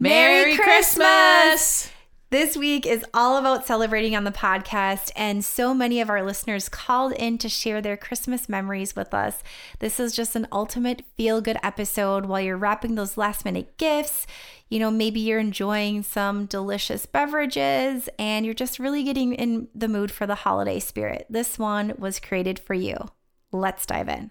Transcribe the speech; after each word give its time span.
Merry 0.00 0.56
Christmas! 0.56 1.90
This 2.30 2.56
week 2.56 2.84
is 2.84 3.04
all 3.14 3.36
about 3.36 3.64
celebrating 3.64 4.16
on 4.16 4.24
the 4.24 4.32
podcast, 4.32 5.12
and 5.14 5.44
so 5.44 5.72
many 5.72 6.00
of 6.00 6.10
our 6.10 6.20
listeners 6.24 6.68
called 6.68 7.12
in 7.12 7.38
to 7.38 7.48
share 7.48 7.80
their 7.80 7.96
Christmas 7.96 8.48
memories 8.48 8.96
with 8.96 9.14
us. 9.14 9.44
This 9.78 10.00
is 10.00 10.16
just 10.16 10.34
an 10.34 10.48
ultimate 10.50 11.04
feel 11.16 11.40
good 11.40 11.58
episode 11.62 12.26
while 12.26 12.40
you're 12.40 12.56
wrapping 12.56 12.96
those 12.96 13.16
last 13.16 13.44
minute 13.44 13.78
gifts. 13.78 14.26
You 14.68 14.80
know, 14.80 14.90
maybe 14.90 15.20
you're 15.20 15.38
enjoying 15.38 16.02
some 16.02 16.46
delicious 16.46 17.06
beverages 17.06 18.08
and 18.18 18.44
you're 18.44 18.52
just 18.52 18.80
really 18.80 19.04
getting 19.04 19.32
in 19.34 19.68
the 19.76 19.86
mood 19.86 20.10
for 20.10 20.26
the 20.26 20.34
holiday 20.34 20.80
spirit. 20.80 21.26
This 21.30 21.56
one 21.56 21.94
was 21.98 22.18
created 22.18 22.58
for 22.58 22.74
you. 22.74 22.96
Let's 23.52 23.86
dive 23.86 24.08
in. 24.08 24.30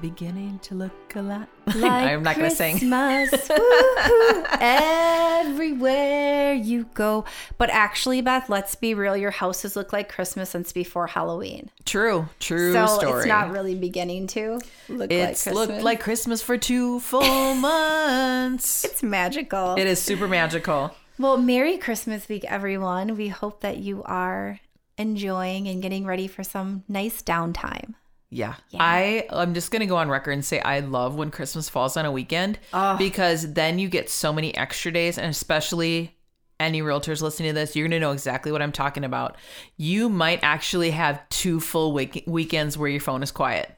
Beginning 0.00 0.58
to 0.60 0.74
look 0.74 0.92
a 1.14 1.22
lot 1.22 1.48
like 1.66 1.76
I'm 1.92 2.22
not 2.22 2.36
going 2.36 2.50
to 2.50 2.54
sing. 2.56 2.78
Christmas, 2.78 3.50
everywhere 4.60 6.54
you 6.54 6.84
go. 6.94 7.24
But 7.56 7.70
actually, 7.70 8.20
Beth, 8.20 8.48
let's 8.48 8.74
be 8.74 8.94
real. 8.94 9.16
Your 9.16 9.30
houses 9.30 9.76
look 9.76 9.92
like 9.92 10.08
Christmas 10.08 10.50
since 10.50 10.72
before 10.72 11.06
Halloween. 11.06 11.70
True, 11.84 12.28
true 12.40 12.72
so 12.72 12.86
story. 12.86 13.18
it's 13.20 13.26
not 13.26 13.50
really 13.50 13.74
beginning 13.74 14.26
to 14.28 14.60
look 14.88 15.10
It's 15.10 15.46
like 15.46 15.54
looked 15.54 15.82
like 15.82 16.00
Christmas 16.00 16.42
for 16.42 16.56
two 16.56 17.00
full 17.00 17.54
months. 17.54 18.84
it's 18.84 19.02
magical. 19.02 19.74
It 19.76 19.86
is 19.86 20.00
super 20.00 20.28
magical. 20.28 20.94
Well, 21.18 21.36
Merry 21.36 21.78
Christmas 21.78 22.28
week, 22.28 22.44
everyone. 22.44 23.16
We 23.16 23.28
hope 23.28 23.60
that 23.62 23.78
you 23.78 24.02
are 24.04 24.60
enjoying 24.96 25.66
and 25.68 25.82
getting 25.82 26.04
ready 26.06 26.26
for 26.28 26.42
some 26.44 26.84
nice 26.88 27.22
downtime. 27.22 27.94
Yeah. 28.30 28.54
Yeah. 28.70 28.78
I 28.82 29.26
I'm 29.30 29.54
just 29.54 29.70
going 29.70 29.80
to 29.80 29.86
go 29.86 29.96
on 29.96 30.08
record 30.10 30.32
and 30.32 30.44
say 30.44 30.60
I 30.60 30.80
love 30.80 31.14
when 31.16 31.30
Christmas 31.30 31.68
falls 31.68 31.96
on 31.96 32.04
a 32.04 32.12
weekend 32.12 32.58
because 32.98 33.54
then 33.54 33.78
you 33.78 33.88
get 33.88 34.10
so 34.10 34.32
many 34.32 34.54
extra 34.56 34.92
days 34.92 35.16
and 35.18 35.28
especially 35.28 36.14
any 36.60 36.82
realtors 36.82 37.22
listening 37.22 37.50
to 37.50 37.54
this, 37.54 37.76
you're 37.76 37.86
going 37.86 37.98
to 37.98 38.04
know 38.04 38.10
exactly 38.12 38.50
what 38.52 38.60
I'm 38.60 38.72
talking 38.72 39.04
about. 39.04 39.36
You 39.76 40.08
might 40.08 40.40
actually 40.42 40.90
have 40.90 41.26
two 41.28 41.60
full 41.60 41.92
week- 41.92 42.24
weekends 42.26 42.76
where 42.76 42.90
your 42.90 43.00
phone 43.00 43.22
is 43.22 43.30
quiet. 43.30 43.70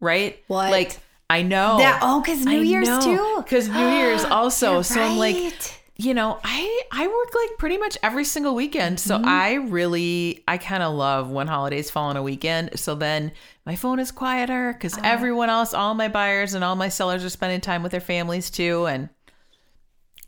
Right? 0.00 0.42
What? 0.48 0.70
Like 0.70 0.98
I 1.30 1.42
know. 1.42 1.78
That- 1.78 2.00
oh, 2.02 2.22
cuz 2.24 2.44
New 2.44 2.60
Year's 2.60 2.88
too? 3.04 3.44
Cuz 3.48 3.68
New 3.68 3.88
Year's 3.88 4.24
also. 4.24 4.82
So 4.82 5.00
I'm 5.02 5.16
like 5.18 5.54
you 5.96 6.14
know, 6.14 6.38
I 6.42 6.82
I 6.90 7.06
work 7.06 7.34
like 7.34 7.58
pretty 7.58 7.78
much 7.78 7.96
every 8.02 8.24
single 8.24 8.54
weekend. 8.54 8.98
So 8.98 9.16
Mm-hmm. 9.16 9.28
I 9.28 9.54
really 9.54 10.42
I 10.48 10.58
kind 10.58 10.82
of 10.82 10.94
love 10.94 11.30
when 11.30 11.46
holidays 11.46 11.90
fall 11.90 12.08
on 12.08 12.16
a 12.16 12.22
weekend. 12.22 12.78
So 12.78 12.94
then 12.94 13.30
my 13.64 13.76
phone 13.76 13.98
is 13.98 14.10
quieter 14.10 14.74
cuz 14.80 14.96
Ah. 14.98 15.02
everyone 15.04 15.50
else, 15.50 15.72
all 15.74 15.94
my 15.94 16.08
buyers 16.08 16.54
and 16.54 16.64
all 16.64 16.76
my 16.76 16.88
sellers 16.88 17.24
are 17.24 17.30
spending 17.30 17.60
time 17.60 17.82
with 17.82 17.92
their 17.92 18.00
families 18.00 18.50
too 18.50 18.86
and 18.86 19.08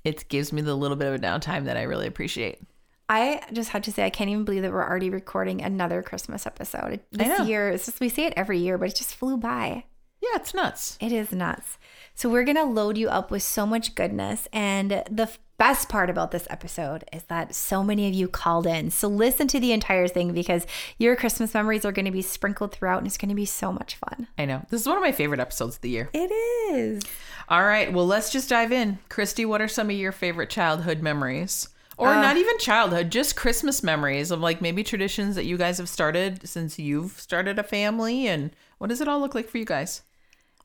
it 0.04 0.28
gives 0.28 0.52
me 0.52 0.60
the 0.62 0.74
little 0.74 0.96
bit 0.96 1.08
of 1.08 1.14
a 1.14 1.18
downtime 1.18 1.64
that 1.64 1.76
I 1.76 1.82
really 1.82 2.06
appreciate. 2.06 2.60
I 3.08 3.40
just 3.52 3.70
have 3.70 3.82
to 3.82 3.92
say, 3.92 4.04
I 4.04 4.10
can't 4.10 4.30
even 4.30 4.44
believe 4.44 4.62
that 4.62 4.72
we're 4.72 4.86
already 4.86 5.10
recording 5.10 5.62
another 5.62 6.02
Christmas 6.02 6.46
episode. 6.46 7.00
This 7.10 7.46
year, 7.46 7.68
it's 7.70 7.86
just, 7.86 8.00
we 8.00 8.08
say 8.08 8.24
it 8.24 8.32
every 8.36 8.58
year, 8.58 8.78
but 8.78 8.88
it 8.88 8.94
just 8.96 9.14
flew 9.14 9.36
by. 9.36 9.84
Yeah, 10.22 10.36
it's 10.36 10.54
nuts. 10.54 10.96
It 11.00 11.12
is 11.12 11.32
nuts. 11.32 11.76
So, 12.14 12.30
we're 12.30 12.44
going 12.44 12.56
to 12.56 12.64
load 12.64 12.96
you 12.96 13.08
up 13.08 13.30
with 13.30 13.42
so 13.42 13.66
much 13.66 13.94
goodness. 13.94 14.48
And 14.54 15.02
the 15.10 15.30
best 15.56 15.88
part 15.88 16.10
about 16.10 16.30
this 16.30 16.46
episode 16.50 17.04
is 17.12 17.22
that 17.24 17.54
so 17.54 17.82
many 17.82 18.08
of 18.08 18.14
you 18.14 18.28
called 18.28 18.66
in. 18.66 18.90
So, 18.90 19.08
listen 19.08 19.46
to 19.48 19.60
the 19.60 19.72
entire 19.72 20.08
thing 20.08 20.32
because 20.32 20.66
your 20.98 21.16
Christmas 21.16 21.54
memories 21.54 21.84
are 21.84 21.92
going 21.92 22.04
to 22.04 22.10
be 22.10 22.22
sprinkled 22.22 22.72
throughout 22.72 22.98
and 22.98 23.06
it's 23.06 23.16
going 23.18 23.28
to 23.28 23.34
be 23.34 23.44
so 23.44 23.72
much 23.72 23.96
fun. 23.96 24.28
I 24.38 24.44
know. 24.44 24.64
This 24.70 24.80
is 24.82 24.86
one 24.86 24.96
of 24.96 25.02
my 25.02 25.12
favorite 25.12 25.40
episodes 25.40 25.76
of 25.76 25.82
the 25.82 25.90
year. 25.90 26.10
It 26.12 26.30
is. 26.30 27.02
All 27.48 27.64
right, 27.64 27.92
well, 27.92 28.06
let's 28.06 28.30
just 28.30 28.48
dive 28.48 28.72
in. 28.72 28.98
Christy, 29.08 29.44
what 29.44 29.60
are 29.60 29.68
some 29.68 29.90
of 29.90 29.96
your 29.96 30.12
favorite 30.12 30.50
childhood 30.50 31.02
memories? 31.02 31.68
Or 31.96 32.08
Uh, 32.08 32.20
not 32.22 32.36
even 32.36 32.58
childhood, 32.58 33.10
just 33.10 33.36
Christmas 33.36 33.82
memories 33.82 34.30
of 34.32 34.40
like 34.40 34.60
maybe 34.60 34.82
traditions 34.82 35.36
that 35.36 35.44
you 35.44 35.56
guys 35.56 35.78
have 35.78 35.88
started 35.88 36.48
since 36.48 36.78
you've 36.78 37.20
started 37.20 37.58
a 37.58 37.62
family 37.62 38.26
and 38.26 38.50
what 38.78 38.88
does 38.88 39.00
it 39.00 39.06
all 39.06 39.20
look 39.20 39.34
like 39.34 39.48
for 39.48 39.58
you 39.58 39.64
guys? 39.64 40.02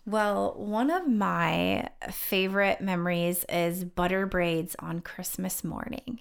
Well, 0.09 0.53
one 0.58 0.90
of 0.90 1.08
my 1.08 1.90
favorite 2.12 2.81
memories 2.81 3.46
is 3.50 3.84
butter 3.84 4.25
braids 4.25 4.75
on 4.80 5.02
Christmas 5.02 5.64
morning. 5.64 6.20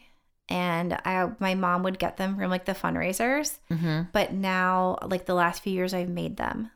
And 0.51 0.95
I, 1.05 1.31
my 1.41 1.55
mom 1.55 1.83
would 1.83 1.99
get 1.99 2.17
them 2.17 2.37
from 2.37 2.51
like 2.51 2.65
the 2.65 2.73
fundraisers. 2.73 3.59
Mm-hmm. 3.71 4.03
But 4.13 4.33
now, 4.33 4.99
like 5.07 5.27
the 5.27 5.35
last 5.35 5.63
few 5.63 5.73
years, 5.73 5.93
I've 5.95 6.09
made 6.09 6.37
them 6.39 6.71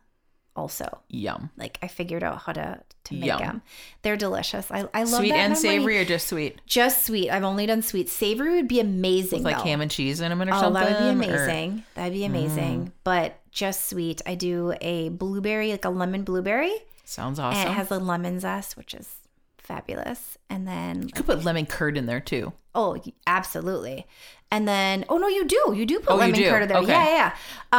also. 0.54 1.00
Yum. 1.08 1.50
Like 1.56 1.78
I 1.82 1.88
figured 1.88 2.22
out 2.22 2.42
how 2.42 2.52
to 2.52 2.80
to 3.04 3.14
make 3.14 3.24
Yum. 3.24 3.38
them. 3.38 3.62
They're 4.02 4.16
delicious. 4.16 4.70
I, 4.70 4.86
I 4.94 5.02
love 5.04 5.20
Sweet 5.20 5.32
and 5.32 5.54
memory. 5.54 5.56
savory 5.56 5.98
or 5.98 6.04
just 6.04 6.28
sweet? 6.28 6.60
Just 6.66 7.04
sweet. 7.06 7.30
I've 7.30 7.42
only 7.44 7.66
done 7.66 7.82
sweet. 7.82 8.08
Savory 8.08 8.54
would 8.56 8.68
be 8.68 8.78
amazing. 8.78 9.42
With 9.42 9.52
like 9.54 9.62
ham 9.62 9.80
and 9.80 9.90
cheese 9.90 10.20
in 10.20 10.28
them 10.28 10.40
or 10.40 10.52
Oh, 10.54 10.60
something? 10.60 10.82
that 10.84 11.00
would 11.16 11.20
be 11.20 11.28
or- 11.30 11.34
amazing. 11.44 11.84
That'd 11.94 12.12
be 12.12 12.24
amazing. 12.24 12.92
But 13.04 13.40
just 13.50 13.88
sweet. 13.90 14.22
I 14.26 14.34
do 14.36 14.74
a 14.80 15.08
blueberry, 15.08 15.70
like 15.72 15.84
a 15.84 15.90
lemon 15.90 16.22
blueberry. 16.24 16.74
Sounds 17.04 17.38
And 17.38 17.46
awesome. 17.46 17.70
it 17.70 17.74
has 17.74 17.90
a 17.90 17.98
lemon 17.98 18.40
zest, 18.40 18.76
which 18.76 18.94
is 18.94 19.16
fabulous. 19.58 20.38
And 20.50 20.66
then, 20.66 21.02
you 21.02 21.08
could 21.12 21.26
put 21.26 21.44
lemon 21.44 21.66
curd 21.66 21.96
in 21.96 22.06
there 22.06 22.20
too. 22.20 22.52
oh, 22.74 22.96
absolutely. 23.26 24.06
And 24.50 24.68
then, 24.68 25.04
oh 25.08 25.16
no, 25.16 25.28
you 25.28 25.46
do, 25.46 25.72
you 25.74 25.86
do 25.86 25.98
put 26.00 26.10
Oh, 26.12 26.16
lemon 26.16 26.36
do? 26.38 26.48
curd 26.50 26.62
in 26.62 26.68
there. 26.68 26.78
Okay. 26.78 26.92
Yeah, 26.92 27.04
yeah, 27.04 27.14
yeah. 27.14 27.34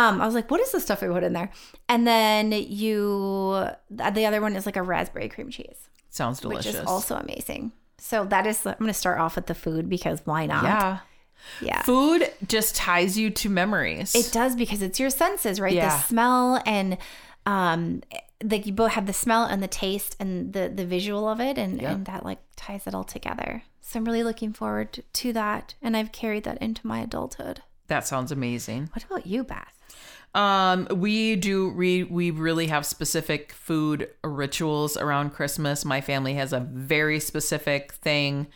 Um, 0.10 0.22
I 0.22 0.26
was 0.26 0.34
like, 0.34 0.50
what 0.50 0.60
is 0.60 0.72
the 0.72 0.80
stuff 0.80 1.04
I 1.04 1.08
put 1.08 1.24
in 1.24 1.34
there? 1.34 1.52
And 1.88 2.08
then 2.08 2.52
you, 2.52 3.68
the 3.92 4.26
other 4.26 4.42
one 4.42 4.56
is 4.56 4.66
like 4.66 4.76
a 4.78 4.82
raspberry 4.84 5.30
cream 5.30 5.50
cheese, 5.52 5.90
Sounds 6.10 6.40
delicious. 6.40 6.74
which 6.74 6.82
is 6.82 6.88
also 6.88 7.16
amazing. 7.16 7.72
So 8.00 8.26
that 8.26 8.48
is, 8.48 8.66
I'm 8.66 8.74
going 8.80 8.88
to 8.88 8.94
start 8.94 9.20
off 9.20 9.36
with 9.36 9.46
the 9.46 9.54
food 9.56 9.88
because 9.88 10.22
why 10.26 10.46
not? 10.48 10.64
yeah. 10.64 11.00
Yeah. 11.62 11.82
Food 11.84 12.32
just 12.48 12.74
ties 12.76 13.18
you 13.18 13.30
to 13.30 13.50
memories. 13.50 14.16
It 14.16 14.32
does 14.32 14.56
because 14.56 14.82
it's 14.82 14.98
your 15.00 15.10
senses, 15.10 15.60
right? 15.60 15.74
Yeah. 15.74 15.90
The 15.90 16.04
smell 16.04 16.64
and 16.66 16.98
um 17.46 18.02
like 18.44 18.66
you 18.66 18.74
both 18.74 18.92
have 18.92 19.06
the 19.06 19.14
smell 19.14 19.44
and 19.46 19.62
the 19.64 19.68
taste 19.68 20.16
and 20.20 20.54
the 20.54 20.70
the 20.74 20.86
visual 20.86 21.28
of 21.28 21.40
it 21.40 21.58
and, 21.58 21.82
and 21.82 22.06
that 22.06 22.26
like 22.26 22.40
ties 22.56 22.86
it 22.88 22.94
all 22.96 23.04
together. 23.04 23.64
So 23.82 24.00
I'm 24.00 24.06
really 24.06 24.24
looking 24.24 24.54
forward 24.54 25.04
to 25.14 25.34
that 25.34 25.76
and 25.82 25.96
I've 25.96 26.12
carried 26.12 26.44
that 26.46 26.58
into 26.60 26.86
my 26.88 27.02
adulthood. 27.02 27.62
that 27.88 28.08
sounds 28.08 28.32
amazing. 28.32 28.90
What 28.94 29.04
about 29.04 29.28
you, 29.28 29.44
Beth? 29.44 29.74
Um, 30.36 30.88
we 30.92 31.36
do 31.36 31.70
we 31.70 32.04
we 32.04 32.32
really 32.32 32.68
have 32.68 32.86
specific 32.86 33.52
food 33.54 34.10
rituals 34.24 34.98
around 34.98 35.32
Christmas. 35.32 35.86
My 35.86 36.02
family 36.02 36.34
has 36.36 36.54
a 36.54 36.60
very 36.60 37.20
specific 37.20 37.92
thing. 37.94 38.48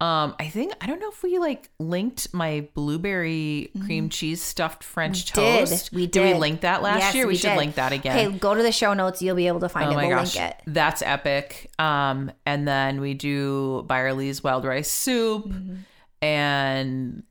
Um, 0.00 0.34
I 0.40 0.48
think 0.48 0.72
I 0.80 0.86
don't 0.86 0.98
know 1.00 1.08
if 1.08 1.22
we 1.22 1.38
like 1.38 1.70
linked 1.78 2.34
my 2.34 2.68
blueberry 2.74 3.70
cream 3.84 4.08
cheese 4.10 4.42
stuffed 4.42 4.82
French 4.84 5.24
Did 5.26 5.34
toast. 5.66 5.92
we 5.92 6.06
Did 6.06 6.12
did. 6.22 6.34
we 6.34 6.38
link 6.40 6.60
that 6.62 6.82
last 6.82 7.00
Yes, 7.00 7.14
year? 7.14 7.26
We, 7.28 7.36
should 7.36 7.50
did. 7.50 7.56
link 7.58 7.74
that 7.76 7.92
again. 7.92 8.28
Okay, 8.28 8.38
go 8.38 8.54
to 8.54 8.62
the 8.62 8.72
show 8.72 8.92
notes. 8.92 9.22
You'll 9.22 9.36
be 9.36 9.46
able 9.46 9.60
to 9.60 9.68
find 9.68 9.86
Oh 9.88 9.92
it. 9.92 9.94
my 9.94 10.06
We'll 10.06 10.16
gosh, 10.18 10.36
link 10.36 10.50
it. 10.50 10.56
that's 10.66 11.00
epic. 11.00 11.70
Um, 11.78 12.32
and 12.44 12.66
then 12.66 13.00
we 13.00 13.14
do 13.14 13.84
Byerly's 13.86 14.42
wild 14.42 14.64
rice 14.64 14.90
soup 14.90 15.46
Mm-hmm. 15.46 15.74
and 16.22 17.22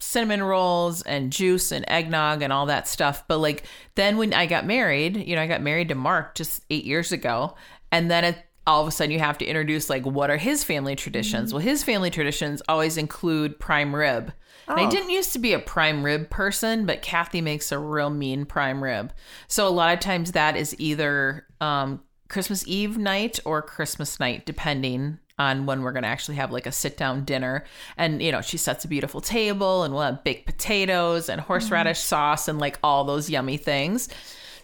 cinnamon 0.00 0.42
rolls 0.42 1.02
and 1.02 1.32
juice 1.32 1.72
and 1.72 1.84
eggnog 1.88 2.42
and 2.42 2.52
all 2.52 2.66
that 2.66 2.88
stuff. 2.88 3.24
But 3.28 3.38
like 3.38 3.64
then 3.94 4.16
when 4.16 4.32
I 4.34 4.46
got 4.46 4.66
married, 4.66 5.16
you 5.16 5.36
know, 5.36 5.42
I 5.42 5.46
got 5.46 5.62
married 5.62 5.88
to 5.88 5.94
Mark 5.94 6.34
just 6.34 6.64
eight 6.70 6.84
years 6.84 7.12
ago, 7.12 7.54
and 7.92 8.10
then 8.10 8.24
it, 8.24 8.38
all 8.66 8.82
of 8.82 8.88
a 8.88 8.90
sudden 8.90 9.10
you 9.12 9.18
have 9.18 9.38
to 9.38 9.46
introduce 9.46 9.88
like 9.88 10.04
what 10.04 10.30
are 10.30 10.36
his 10.36 10.62
family 10.64 10.94
traditions. 10.96 11.52
Well, 11.52 11.62
his 11.62 11.82
family 11.82 12.10
traditions 12.10 12.62
always 12.68 12.96
include 12.96 13.58
prime 13.58 13.94
rib. 13.94 14.32
And 14.68 14.78
I 14.78 14.84
Oh. 14.84 14.90
didn't 14.90 15.08
used 15.10 15.32
to 15.32 15.38
be 15.38 15.54
a 15.54 15.58
prime 15.58 16.02
rib 16.02 16.28
person, 16.28 16.84
but 16.84 17.00
Kathy 17.00 17.40
makes 17.40 17.72
a 17.72 17.78
real 17.78 18.10
mean 18.10 18.44
prime 18.44 18.84
rib. 18.84 19.14
So 19.46 19.66
a 19.66 19.70
lot 19.70 19.94
of 19.94 20.00
times 20.00 20.32
that 20.32 20.56
is 20.56 20.78
either 20.78 21.46
um, 21.62 22.02
Christmas 22.28 22.62
Eve 22.66 22.98
night 22.98 23.40
or 23.46 23.62
Christmas 23.62 24.20
night, 24.20 24.44
depending 24.44 25.18
on 25.38 25.66
when 25.66 25.82
we're 25.82 25.92
going 25.92 26.02
to 26.02 26.08
actually 26.08 26.36
have 26.36 26.50
like 26.50 26.66
a 26.66 26.72
sit 26.72 26.96
down 26.96 27.24
dinner. 27.24 27.64
And, 27.96 28.22
you 28.22 28.32
know, 28.32 28.40
she 28.40 28.56
sets 28.56 28.84
a 28.84 28.88
beautiful 28.88 29.20
table 29.20 29.82
and 29.84 29.94
we'll 29.94 30.02
have 30.02 30.24
baked 30.24 30.46
potatoes 30.46 31.28
and 31.28 31.40
horseradish 31.40 31.98
mm-hmm. 31.98 32.08
sauce 32.08 32.48
and 32.48 32.58
like 32.58 32.78
all 32.82 33.04
those 33.04 33.30
yummy 33.30 33.56
things. 33.56 34.08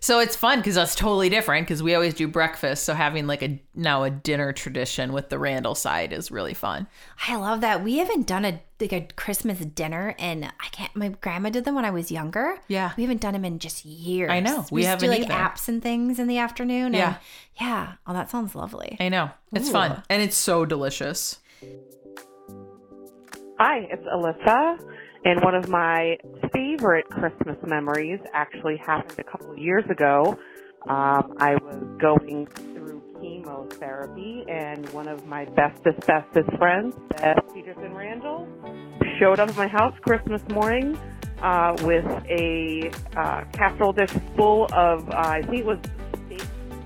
So 0.04 0.18
it's 0.18 0.36
fun 0.36 0.58
because 0.58 0.74
that's 0.74 0.94
totally 0.94 1.30
different 1.30 1.66
because 1.66 1.82
we 1.82 1.94
always 1.94 2.12
do 2.12 2.28
breakfast. 2.28 2.84
So 2.84 2.92
having 2.92 3.26
like 3.26 3.42
a 3.42 3.58
now 3.74 4.02
a 4.02 4.10
dinner 4.10 4.52
tradition 4.52 5.14
with 5.14 5.30
the 5.30 5.38
Randall 5.38 5.74
side 5.74 6.12
is 6.12 6.30
really 6.30 6.52
fun. 6.52 6.88
I 7.26 7.36
love 7.36 7.62
that. 7.62 7.82
We 7.82 7.96
haven't 7.96 8.26
done 8.26 8.44
a 8.44 8.60
like 8.78 8.92
a 8.92 9.08
Christmas 9.16 9.60
dinner, 9.60 10.14
and 10.18 10.44
I 10.44 10.66
can't. 10.72 10.94
My 10.94 11.08
grandma 11.08 11.48
did 11.48 11.64
them 11.64 11.74
when 11.74 11.86
I 11.86 11.90
was 11.90 12.12
younger. 12.12 12.58
Yeah. 12.68 12.92
we 12.98 13.02
haven't 13.04 13.22
done 13.22 13.32
them 13.32 13.46
in 13.46 13.58
just 13.58 13.86
years. 13.86 14.30
I 14.30 14.40
know. 14.40 14.66
We 14.70 14.84
used 14.84 14.98
to 15.00 15.06
do 15.06 15.10
haven't 15.10 15.22
like 15.22 15.30
either. 15.30 15.40
apps 15.42 15.68
and 15.68 15.82
things 15.82 16.18
in 16.18 16.26
the 16.28 16.36
afternoon. 16.36 16.88
and- 16.88 16.96
Yeah. 16.96 17.16
yeah. 17.58 17.92
Oh, 18.06 18.12
that 18.12 18.28
sounds 18.28 18.54
lovely. 18.54 18.98
I 19.00 19.08
know. 19.08 19.30
It's 19.54 19.70
Ooh. 19.70 19.72
fun 19.72 20.02
and 20.10 20.20
it's 20.20 20.36
so 20.36 20.66
delicious. 20.66 21.38
Hi, 23.58 23.88
it's 23.90 24.04
Alyssa, 24.04 24.78
and 25.24 25.42
one 25.42 25.54
of 25.54 25.68
my 25.68 26.18
favorite 26.52 27.08
Christmas 27.08 27.56
memories 27.66 28.20
actually 28.32 28.76
happened 28.76 29.18
a 29.18 29.24
couple 29.24 29.50
of 29.52 29.58
years 29.58 29.84
ago. 29.90 30.38
Um, 30.88 31.34
I 31.38 31.54
was 31.54 31.82
going 31.98 32.46
through 32.46 33.02
chemotherapy, 33.20 34.44
and 34.48 34.86
one 34.90 35.08
of 35.08 35.26
my 35.26 35.46
bestest, 35.46 36.06
bestest 36.06 36.50
friends, 36.58 36.94
Beth 37.08 37.38
Peterson 37.54 37.94
Randall, 37.94 38.46
showed 39.18 39.40
up 39.40 39.48
at 39.48 39.56
my 39.56 39.66
house 39.66 39.94
Christmas 40.02 40.42
morning 40.50 40.98
uh, 41.40 41.74
with 41.82 42.04
a 42.28 42.90
uh, 43.16 43.44
casserole 43.52 43.92
dish 43.92 44.12
full 44.36 44.66
of, 44.74 45.08
uh, 45.08 45.14
I 45.16 45.42
think 45.42 45.60
it 45.60 45.66
was 45.66 45.78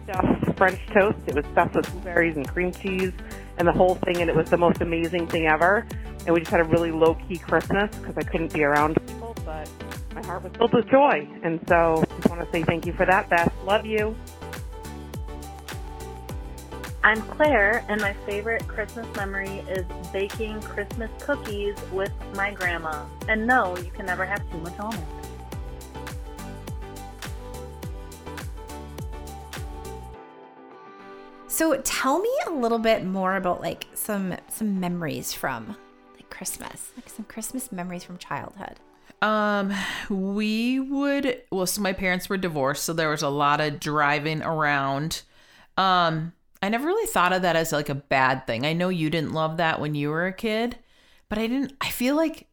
stuffed 0.04 0.56
French 0.56 0.80
toast. 0.94 1.18
It 1.26 1.34
was 1.34 1.44
stuffed 1.52 1.74
with 1.74 1.90
blueberries 1.90 2.36
and 2.36 2.48
cream 2.48 2.72
cheese 2.72 3.12
and 3.58 3.66
the 3.66 3.72
whole 3.72 3.96
thing, 3.96 4.20
and 4.20 4.30
it 4.30 4.36
was 4.36 4.48
the 4.48 4.56
most 4.56 4.80
amazing 4.80 5.26
thing 5.26 5.46
ever. 5.46 5.86
And 6.26 6.34
we 6.34 6.40
just 6.40 6.50
had 6.50 6.60
a 6.60 6.64
really 6.64 6.92
low 6.92 7.14
key 7.14 7.38
Christmas 7.38 7.94
because 7.96 8.16
I 8.16 8.22
couldn't 8.22 8.52
be 8.52 8.62
around 8.62 8.96
people, 9.06 9.34
but 9.44 9.70
my 10.14 10.22
heart 10.24 10.42
was 10.42 10.52
filled 10.56 10.74
with 10.74 10.88
joy. 10.88 11.28
And 11.42 11.60
so 11.68 12.02
I 12.02 12.14
just 12.16 12.28
want 12.28 12.44
to 12.44 12.50
say 12.52 12.62
thank 12.62 12.86
you 12.86 12.92
for 12.92 13.06
that, 13.06 13.30
Beth. 13.30 13.52
Love 13.64 13.86
you. 13.86 14.14
I'm 17.04 17.22
Claire, 17.22 17.84
and 17.88 18.00
my 18.00 18.12
favorite 18.26 18.66
Christmas 18.66 19.06
memory 19.16 19.64
is 19.70 19.86
baking 20.12 20.60
Christmas 20.60 21.10
cookies 21.22 21.76
with 21.92 22.12
my 22.34 22.52
grandma. 22.52 23.06
And 23.28 23.46
no, 23.46 23.76
you 23.78 23.90
can 23.90 24.04
never 24.04 24.26
have 24.26 24.42
too 24.50 24.58
much 24.58 24.78
almond. 24.78 25.06
So 31.46 31.80
tell 31.82 32.20
me 32.20 32.30
a 32.46 32.50
little 32.50 32.78
bit 32.78 33.04
more 33.04 33.36
about 33.36 33.60
like 33.60 33.86
some 33.94 34.36
some 34.48 34.78
memories 34.78 35.32
from 35.32 35.68
like 35.68 35.87
Christmas, 36.38 36.92
like 36.96 37.08
some 37.08 37.24
Christmas 37.24 37.72
memories 37.72 38.04
from 38.04 38.16
childhood. 38.16 38.76
Um, 39.20 39.74
we 40.08 40.78
would 40.78 41.42
well, 41.50 41.66
so 41.66 41.82
my 41.82 41.92
parents 41.92 42.28
were 42.28 42.36
divorced, 42.36 42.84
so 42.84 42.92
there 42.92 43.10
was 43.10 43.22
a 43.22 43.28
lot 43.28 43.60
of 43.60 43.80
driving 43.80 44.40
around. 44.42 45.22
Um, 45.76 46.32
I 46.62 46.68
never 46.68 46.86
really 46.86 47.08
thought 47.08 47.32
of 47.32 47.42
that 47.42 47.56
as 47.56 47.72
like 47.72 47.88
a 47.88 47.94
bad 47.96 48.46
thing. 48.46 48.64
I 48.64 48.72
know 48.72 48.88
you 48.88 49.10
didn't 49.10 49.32
love 49.32 49.56
that 49.56 49.80
when 49.80 49.96
you 49.96 50.10
were 50.10 50.26
a 50.26 50.32
kid, 50.32 50.78
but 51.28 51.38
I 51.38 51.48
didn't. 51.48 51.72
I 51.80 51.90
feel 51.90 52.14
like 52.14 52.46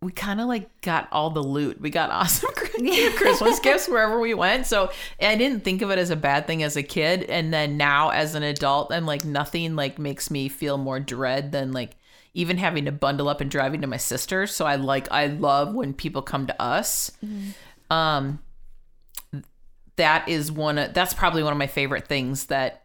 we 0.00 0.12
kind 0.12 0.40
of 0.40 0.46
like 0.46 0.80
got 0.80 1.08
all 1.10 1.30
the 1.30 1.42
loot. 1.42 1.80
We 1.80 1.90
got 1.90 2.10
awesome 2.12 2.50
Christmas 3.16 3.58
gifts 3.58 3.88
wherever 3.88 4.20
we 4.20 4.34
went. 4.34 4.68
So 4.68 4.92
I 5.20 5.34
didn't 5.34 5.64
think 5.64 5.82
of 5.82 5.90
it 5.90 5.98
as 5.98 6.10
a 6.10 6.16
bad 6.16 6.46
thing 6.46 6.62
as 6.62 6.76
a 6.76 6.82
kid. 6.84 7.24
And 7.24 7.52
then 7.52 7.76
now 7.76 8.10
as 8.10 8.36
an 8.36 8.44
adult, 8.44 8.92
I'm 8.92 9.04
like 9.04 9.24
nothing 9.24 9.74
like 9.74 9.98
makes 9.98 10.30
me 10.30 10.48
feel 10.48 10.78
more 10.78 11.00
dread 11.00 11.50
than 11.50 11.72
like 11.72 11.96
even 12.34 12.56
having 12.56 12.86
to 12.86 12.92
bundle 12.92 13.28
up 13.28 13.40
and 13.40 13.50
driving 13.50 13.80
to 13.82 13.86
my 13.86 13.96
sister. 13.96 14.46
So 14.46 14.66
I 14.66 14.76
like 14.76 15.10
I 15.10 15.26
love 15.26 15.74
when 15.74 15.92
people 15.94 16.22
come 16.22 16.46
to 16.46 16.62
us. 16.62 17.10
Um 17.90 18.40
that 19.96 20.28
is 20.28 20.50
one 20.50 20.78
of 20.78 20.94
that's 20.94 21.14
probably 21.14 21.42
one 21.42 21.52
of 21.52 21.58
my 21.58 21.66
favorite 21.66 22.06
things 22.08 22.46
that 22.46 22.84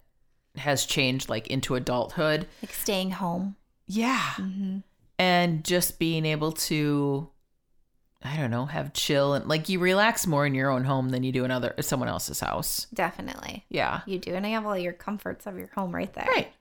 has 0.58 0.86
changed 0.86 1.30
like 1.30 1.48
into 1.48 1.76
adulthood. 1.76 2.48
Like 2.62 2.74
staying 2.74 3.12
home. 3.12 3.56
Yeah. 3.86 4.34
Mm-hmm. 4.36 4.80
And 5.20 5.64
just 5.64 6.00
being 6.00 6.26
able 6.26 6.52
to 6.54 7.30
I 8.24 8.36
don't 8.36 8.52
know, 8.52 8.66
have 8.66 8.94
chill 8.94 9.34
and 9.36 9.48
like 9.48 9.70
you 9.70 9.80
relax 9.80 10.28
more 10.28 10.46
in 10.46 10.56
your 10.56 10.70
own 10.70 10.84
home 10.84 11.10
than 11.10 11.24
you 11.24 11.32
do 11.32 11.46
in 11.46 11.52
other 11.52 11.74
someone 11.82 12.10
else's 12.10 12.40
house. 12.40 12.88
Definitely. 12.94 13.64
Yeah. 13.70 14.02
You 14.06 14.20
do. 14.20 14.34
And 14.34 14.46
I 14.46 14.50
have 14.50 14.66
all 14.66 14.78
your 14.78 14.94
comforts 14.94 15.46
of 15.46 15.58
your 15.58 15.70
home 15.76 15.94
right 15.96 16.12
there. 16.14 16.26
Right. 16.28 16.52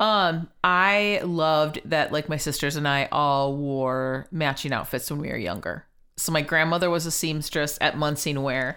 Um, 0.00 0.48
I 0.62 1.20
loved 1.24 1.80
that 1.86 2.12
like 2.12 2.28
my 2.28 2.36
sisters 2.36 2.76
and 2.76 2.86
I 2.86 3.08
all 3.10 3.56
wore 3.56 4.26
matching 4.30 4.72
outfits 4.72 5.10
when 5.10 5.20
we 5.20 5.28
were 5.28 5.36
younger. 5.36 5.84
So 6.16 6.32
my 6.32 6.42
grandmother 6.42 6.90
was 6.90 7.06
a 7.06 7.10
seamstress 7.10 7.78
at 7.80 7.94
Munsingwear 7.94 8.76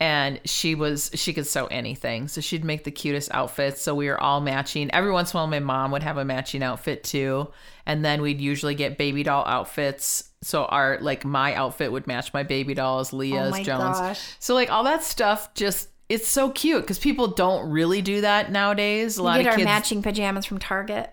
and 0.00 0.40
she 0.44 0.74
was 0.74 1.10
she 1.14 1.32
could 1.32 1.46
sew 1.46 1.66
anything. 1.66 2.28
So 2.28 2.40
she'd 2.40 2.64
make 2.64 2.84
the 2.84 2.90
cutest 2.90 3.30
outfits. 3.32 3.80
So 3.82 3.94
we 3.94 4.08
were 4.08 4.20
all 4.20 4.40
matching. 4.40 4.90
Every 4.92 5.12
once 5.12 5.32
in 5.32 5.36
a 5.36 5.40
while 5.40 5.46
my 5.46 5.60
mom 5.60 5.92
would 5.92 6.02
have 6.02 6.16
a 6.16 6.24
matching 6.24 6.62
outfit 6.62 7.04
too. 7.04 7.50
And 7.86 8.04
then 8.04 8.22
we'd 8.22 8.40
usually 8.40 8.74
get 8.74 8.98
baby 8.98 9.22
doll 9.22 9.44
outfits. 9.46 10.30
So 10.42 10.64
our 10.64 10.98
like 11.00 11.24
my 11.24 11.54
outfit 11.54 11.92
would 11.92 12.06
match 12.06 12.32
my 12.34 12.42
baby 12.42 12.74
doll's, 12.74 13.12
Leah's, 13.12 13.48
Oh 13.48 13.50
my 13.50 13.62
Jones. 13.62 13.98
gosh. 13.98 14.20
So 14.40 14.54
like 14.54 14.70
all 14.70 14.84
that 14.84 15.02
stuff 15.04 15.54
just 15.54 15.88
it's 16.08 16.28
so 16.28 16.50
cute 16.50 16.82
because 16.82 16.98
people 16.98 17.28
don't 17.28 17.70
really 17.70 18.02
do 18.02 18.20
that 18.22 18.50
nowadays. 18.52 19.18
A 19.18 19.22
We 19.22 19.26
lot 19.26 19.36
get 19.38 19.40
of 19.46 19.46
our 19.52 19.56
kids 19.56 19.64
matching 19.64 20.02
pajamas 20.02 20.44
from 20.46 20.58
Target. 20.58 21.10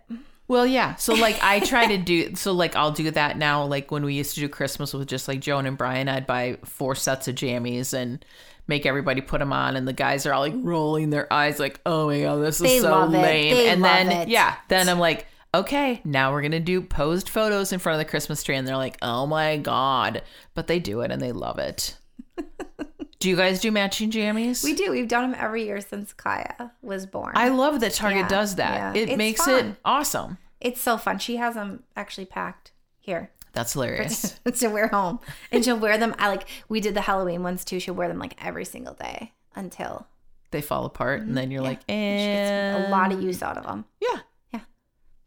well, 0.48 0.66
yeah. 0.66 0.96
So 1.00 1.14
like 1.14 1.42
I 1.44 1.60
try 1.62 1.88
to 1.88 1.98
do 1.98 2.36
so 2.36 2.52
like 2.52 2.76
I'll 2.76 2.92
do 2.92 3.10
that 3.12 3.38
now. 3.38 3.64
Like 3.66 3.92
when 3.92 4.04
we 4.04 4.14
used 4.16 4.34
to 4.36 4.40
do 4.42 4.50
Christmas 4.50 4.94
with 4.94 5.08
just 5.08 5.28
like 5.28 5.40
Joan 5.40 5.66
and 5.66 5.78
Brian, 5.78 6.10
I'd 6.10 6.28
buy 6.28 6.58
four 6.66 6.96
sets 6.96 7.28
of 7.28 7.36
jammies 7.36 7.94
and 7.94 8.24
make 8.68 8.86
everybody 8.86 9.22
put 9.22 9.40
them 9.40 9.52
on, 9.52 9.76
and 9.76 9.88
the 9.88 9.94
guys 9.94 10.26
are 10.26 10.34
all 10.34 10.42
like 10.42 10.54
rolling 10.56 11.10
their 11.10 11.32
eyes, 11.34 11.60
like, 11.60 11.80
"Oh 11.86 12.08
my 12.08 12.22
god, 12.22 12.38
this 12.38 12.56
is 12.58 12.62
They 12.62 12.80
so 12.80 12.92
love 12.92 13.14
it. 13.14 13.18
lame." 13.18 13.54
They 13.56 13.70
and 13.70 13.82
love 13.82 13.92
then 14.08 14.12
it. 14.12 14.28
yeah, 14.30 14.56
then 14.70 14.88
I'm 14.88 15.00
like, 15.00 15.26
"Okay, 15.54 16.00
now 16.06 16.32
we're 16.32 16.42
gonna 16.44 16.60
do 16.60 16.80
posed 16.82 17.28
photos 17.28 17.74
in 17.74 17.80
front 17.80 18.00
of 18.00 18.06
the 18.06 18.10
Christmas 18.10 18.44
tree," 18.44 18.56
and 18.56 18.68
they're 18.68 18.78
like, 18.78 18.98
"Oh 19.02 19.26
my 19.26 19.58
god!" 19.58 20.22
But 20.54 20.68
they 20.68 20.80
do 20.80 21.02
it 21.02 21.12
and 21.12 21.22
they 21.22 21.32
love 21.32 21.60
it. 21.60 21.98
do 23.22 23.30
you 23.30 23.36
guys 23.38 23.62
do 23.62 23.72
matching 23.72 24.12
jammies? 24.12 24.64
We 24.64 24.74
do. 24.74 24.92
We've 24.92 25.08
done 25.08 25.32
them 25.32 25.40
every 25.42 25.64
year 25.66 25.80
since 25.80 26.12
Kaya 26.12 26.72
was 26.82 27.06
born. 27.06 27.34
I 27.36 27.48
love 27.50 27.80
that 27.80 27.94
Target 27.94 28.22
Yeah, 28.24 28.28
does 28.28 28.56
that. 28.56 28.96
yeah. 28.96 29.02
It 29.02 29.10
It's 29.10 29.18
makes 29.18 29.48
it 29.48 29.76
awesome. 29.86 30.38
it's 30.60 30.82
so 30.82 30.98
fun. 30.98 31.20
She 31.20 31.38
has 31.38 31.56
them 31.56 31.84
actually 31.96 32.26
packed 32.26 32.72
here 33.00 33.32
That's 33.54 33.74
hilarious. 33.74 34.40
to 34.60 34.68
wear 34.68 34.88
home, 34.88 35.20
and 35.52 35.64
she'll 35.64 35.80
wear 35.80 35.98
them. 35.98 36.14
I 36.20 36.28
like 36.28 36.48
we 36.68 36.80
did 36.82 36.94
the 36.96 37.02
Halloween 37.02 37.44
ones 37.44 37.64
too. 37.64 37.80
She'll 37.80 37.94
wear 37.96 38.08
them 38.08 38.20
like 38.20 38.36
every 38.44 38.66
single 38.66 38.94
day 38.96 39.34
until 39.56 40.08
they 40.52 40.62
fall 40.62 40.86
apart, 40.86 41.22
and 41.22 41.38
then 41.38 41.50
you're 41.52 41.62
like, 41.62 41.80
she 41.82 41.86
gets 41.88 41.92
and 41.92 42.86
a 42.86 42.90
lot 42.90 43.12
of 43.14 43.22
use 43.22 43.42
out 43.42 43.58
of 43.58 43.64
them. 43.66 43.86
Yeah. 44.02 44.20
Yeah. 44.54 44.60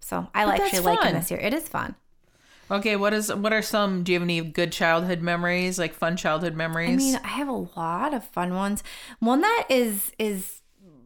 So 0.00 0.28
I 0.34 0.44
But 0.46 0.60
actually 0.60 0.80
like 0.80 1.00
them 1.00 1.12
fun. 1.12 1.20
this 1.20 1.30
year. 1.30 1.40
It 1.40 1.54
is 1.54 1.68
fun. 1.68 1.94
Okay, 2.70 2.96
what 2.96 3.12
is 3.12 3.32
what 3.32 3.52
are 3.52 3.62
some 3.62 4.02
do 4.02 4.12
you 4.12 4.18
have 4.18 4.22
any 4.22 4.40
good 4.40 4.72
childhood 4.72 5.20
memories, 5.20 5.78
like 5.78 5.94
fun 5.94 6.16
childhood 6.16 6.54
memories? 6.54 6.90
I 6.90 6.96
mean, 6.96 7.20
I 7.22 7.28
have 7.28 7.48
a 7.48 7.66
lot 7.76 8.14
of 8.14 8.24
fun 8.24 8.54
ones. 8.54 8.82
One 9.18 9.42
that 9.42 9.66
is 9.68 10.12
is 10.18 10.62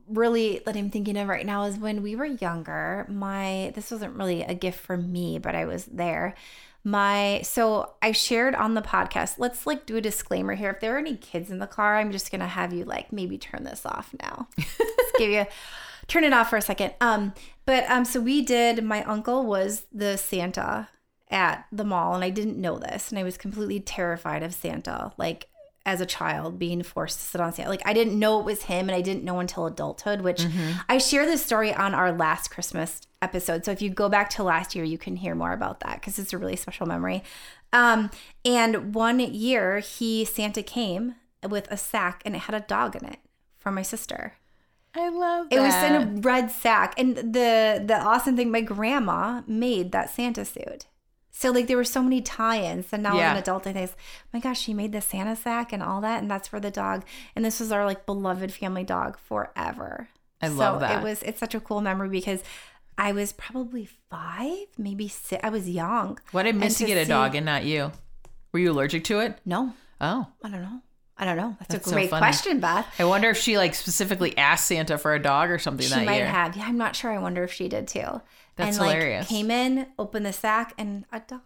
really 0.08 0.62
that 0.64 0.76
I'm 0.76 0.90
thinking 0.90 1.16
of 1.16 1.28
right 1.28 1.44
now 1.44 1.64
is 1.64 1.76
when 1.76 2.02
we 2.02 2.16
were 2.16 2.26
younger. 2.26 3.06
My 3.08 3.72
this 3.74 3.90
wasn't 3.90 4.16
really 4.16 4.42
a 4.42 4.54
gift 4.54 4.80
for 4.80 4.96
me, 4.96 5.38
but 5.38 5.54
I 5.54 5.64
was 5.64 5.84
there. 5.86 6.34
My 6.84 7.40
so 7.42 7.94
I 8.00 8.12
shared 8.12 8.54
on 8.54 8.74
the 8.74 8.82
podcast. 8.82 9.34
Let's 9.38 9.66
like 9.66 9.84
do 9.84 9.96
a 9.96 10.00
disclaimer 10.00 10.54
here. 10.54 10.70
If 10.70 10.80
there 10.80 10.94
are 10.94 10.98
any 10.98 11.16
kids 11.16 11.50
in 11.50 11.58
the 11.58 11.66
car, 11.66 11.96
I'm 11.96 12.12
just 12.12 12.30
gonna 12.30 12.46
have 12.46 12.72
you 12.72 12.84
like 12.84 13.12
maybe 13.12 13.36
turn 13.36 13.64
this 13.64 13.84
off 13.84 14.14
now. 14.22 14.48
Just 14.56 15.14
give 15.18 15.30
you 15.30 15.46
turn 16.06 16.24
it 16.24 16.32
off 16.32 16.50
for 16.50 16.56
a 16.56 16.62
second. 16.62 16.94
Um, 17.00 17.34
but 17.66 17.88
um, 17.90 18.04
so 18.04 18.20
we 18.20 18.42
did. 18.42 18.82
My 18.84 19.02
uncle 19.04 19.44
was 19.44 19.84
the 19.92 20.16
Santa 20.16 20.88
at 21.30 21.66
the 21.70 21.84
mall, 21.84 22.14
and 22.14 22.24
I 22.24 22.30
didn't 22.30 22.60
know 22.60 22.78
this, 22.78 23.10
and 23.10 23.18
I 23.18 23.22
was 23.22 23.36
completely 23.36 23.80
terrified 23.80 24.42
of 24.42 24.54
Santa. 24.54 25.12
Like 25.16 25.48
as 25.88 26.02
a 26.02 26.06
child, 26.06 26.58
being 26.58 26.82
forced 26.82 27.18
to 27.18 27.24
sit 27.24 27.40
on 27.40 27.50
Santa. 27.52 27.70
Like 27.70 27.86
I 27.86 27.94
didn't 27.94 28.18
know 28.18 28.40
it 28.40 28.44
was 28.44 28.64
him, 28.64 28.88
and 28.88 28.96
I 28.96 29.00
didn't 29.00 29.24
know 29.24 29.40
until 29.40 29.66
adulthood. 29.66 30.20
Which 30.20 30.44
I 30.88 30.98
share 30.98 31.24
this 31.24 31.44
story 31.44 31.72
on 31.72 31.94
our 31.94 32.12
last 32.12 32.50
Christmas 32.50 33.00
episode. 33.22 33.64
So 33.64 33.72
if 33.72 33.80
you 33.80 33.88
go 33.88 34.08
back 34.08 34.28
to 34.30 34.42
last 34.42 34.74
year, 34.74 34.84
you 34.84 34.98
can 34.98 35.16
hear 35.16 35.34
more 35.34 35.52
about 35.52 35.80
that 35.80 35.94
because 35.94 36.18
it's 36.18 36.34
a 36.34 36.38
really 36.38 36.56
special 36.56 36.86
memory. 36.86 37.22
Um, 37.72 38.10
and 38.44 38.94
one 38.94 39.18
year, 39.18 39.78
he 39.78 40.26
Santa 40.26 40.62
came 40.62 41.14
with 41.48 41.70
a 41.70 41.76
sack, 41.76 42.22
and 42.24 42.34
it 42.34 42.40
had 42.40 42.54
a 42.54 42.60
dog 42.60 42.94
in 42.94 43.06
it 43.06 43.18
for 43.56 43.70
my 43.70 43.82
sister. 43.82 44.34
I 44.94 45.08
love 45.08 45.48
that. 45.48 45.56
It 45.56 45.60
was 45.60 45.74
in 45.74 45.94
a 45.94 46.20
red 46.20 46.50
sack, 46.50 46.94
and 46.98 47.16
the 47.16 47.82
the 47.84 47.98
awesome 47.98 48.36
thing, 48.36 48.50
my 48.50 48.60
grandma 48.60 49.42
made 49.46 49.92
that 49.92 50.10
Santa 50.10 50.44
suit. 50.44 50.86
So 51.40 51.52
like 51.52 51.68
there 51.68 51.76
were 51.76 51.84
so 51.84 52.02
many 52.02 52.20
tie-ins, 52.20 52.92
and 52.92 53.00
now 53.04 53.16
Yeah. 53.16 53.26
as 53.26 53.32
an 53.36 53.42
adult, 53.44 53.64
I 53.68 53.72
think, 53.72 53.92
my 54.32 54.40
gosh, 54.40 54.60
she 54.60 54.74
made 54.74 54.90
the 54.90 55.00
Santa 55.00 55.36
sack 55.36 55.72
and 55.72 55.84
all 55.84 56.00
that, 56.00 56.20
and 56.20 56.28
that's 56.28 56.48
for 56.48 56.58
the 56.58 56.70
dog. 56.72 57.04
And 57.36 57.44
this 57.44 57.60
was 57.60 57.70
our 57.70 57.84
like 57.86 58.06
beloved 58.06 58.52
family 58.52 58.82
dog 58.82 59.16
forever. 59.20 60.08
I 60.42 60.48
so 60.48 60.54
love 60.54 60.80
that. 60.80 60.98
It 61.00 61.04
was 61.04 61.22
it's 61.22 61.38
such 61.38 61.54
a 61.54 61.60
cool 61.60 61.80
memory 61.80 62.08
because 62.08 62.42
I 62.96 63.12
was 63.12 63.30
probably 63.32 63.88
five, 64.10 64.66
maybe 64.76 65.06
six. 65.06 65.40
I 65.44 65.50
was 65.50 65.68
young. 65.70 66.18
What 66.32 66.42
did 66.42 66.50
And 66.56 66.58
Missy 66.60 66.84
to 66.86 66.88
get 66.88 66.98
a 67.00 67.04
see- 67.04 67.08
dog 67.10 67.36
and 67.36 67.46
not 67.46 67.62
you? 67.64 67.92
Were 68.50 68.58
you 68.58 68.72
allergic 68.72 69.04
to 69.04 69.20
it? 69.20 69.38
No, 69.44 69.74
Oh. 70.00 70.26
I 70.42 70.48
don't 70.48 70.62
know. 70.62 70.80
I 71.20 71.24
don't 71.24 71.36
know. 71.36 71.56
That's, 71.58 71.74
That's 71.74 71.88
a 71.88 71.92
great 71.92 72.10
funny. 72.10 72.20
question, 72.20 72.60
Beth. 72.60 72.86
I 72.98 73.04
wonder 73.04 73.28
if 73.30 73.36
she 73.38 73.58
like 73.58 73.74
specifically 73.74 74.36
asked 74.38 74.66
Santa 74.68 74.96
for 74.98 75.14
a 75.14 75.18
dog 75.20 75.50
or 75.50 75.58
something 75.58 75.84
She 75.86 75.92
that 75.94 76.04
might 76.06 76.18
year. 76.18 76.26
have. 76.28 76.56
Yeah, 76.56 76.64
I'm 76.66 76.78
not 76.78 76.94
sure. 76.94 77.10
I 77.10 77.18
wonder 77.18 77.42
if 77.42 77.52
she 77.52 77.68
did 77.68 77.88
too. 77.88 78.20
That's 78.56 78.76
and 78.78 78.86
like 78.86 78.94
hilarious. 78.96 79.26
came 79.28 79.50
in, 79.50 79.86
opened 79.98 80.26
the 80.26 80.32
sack, 80.32 80.74
and 80.78 81.04
a 81.12 81.20
dog. 81.20 81.40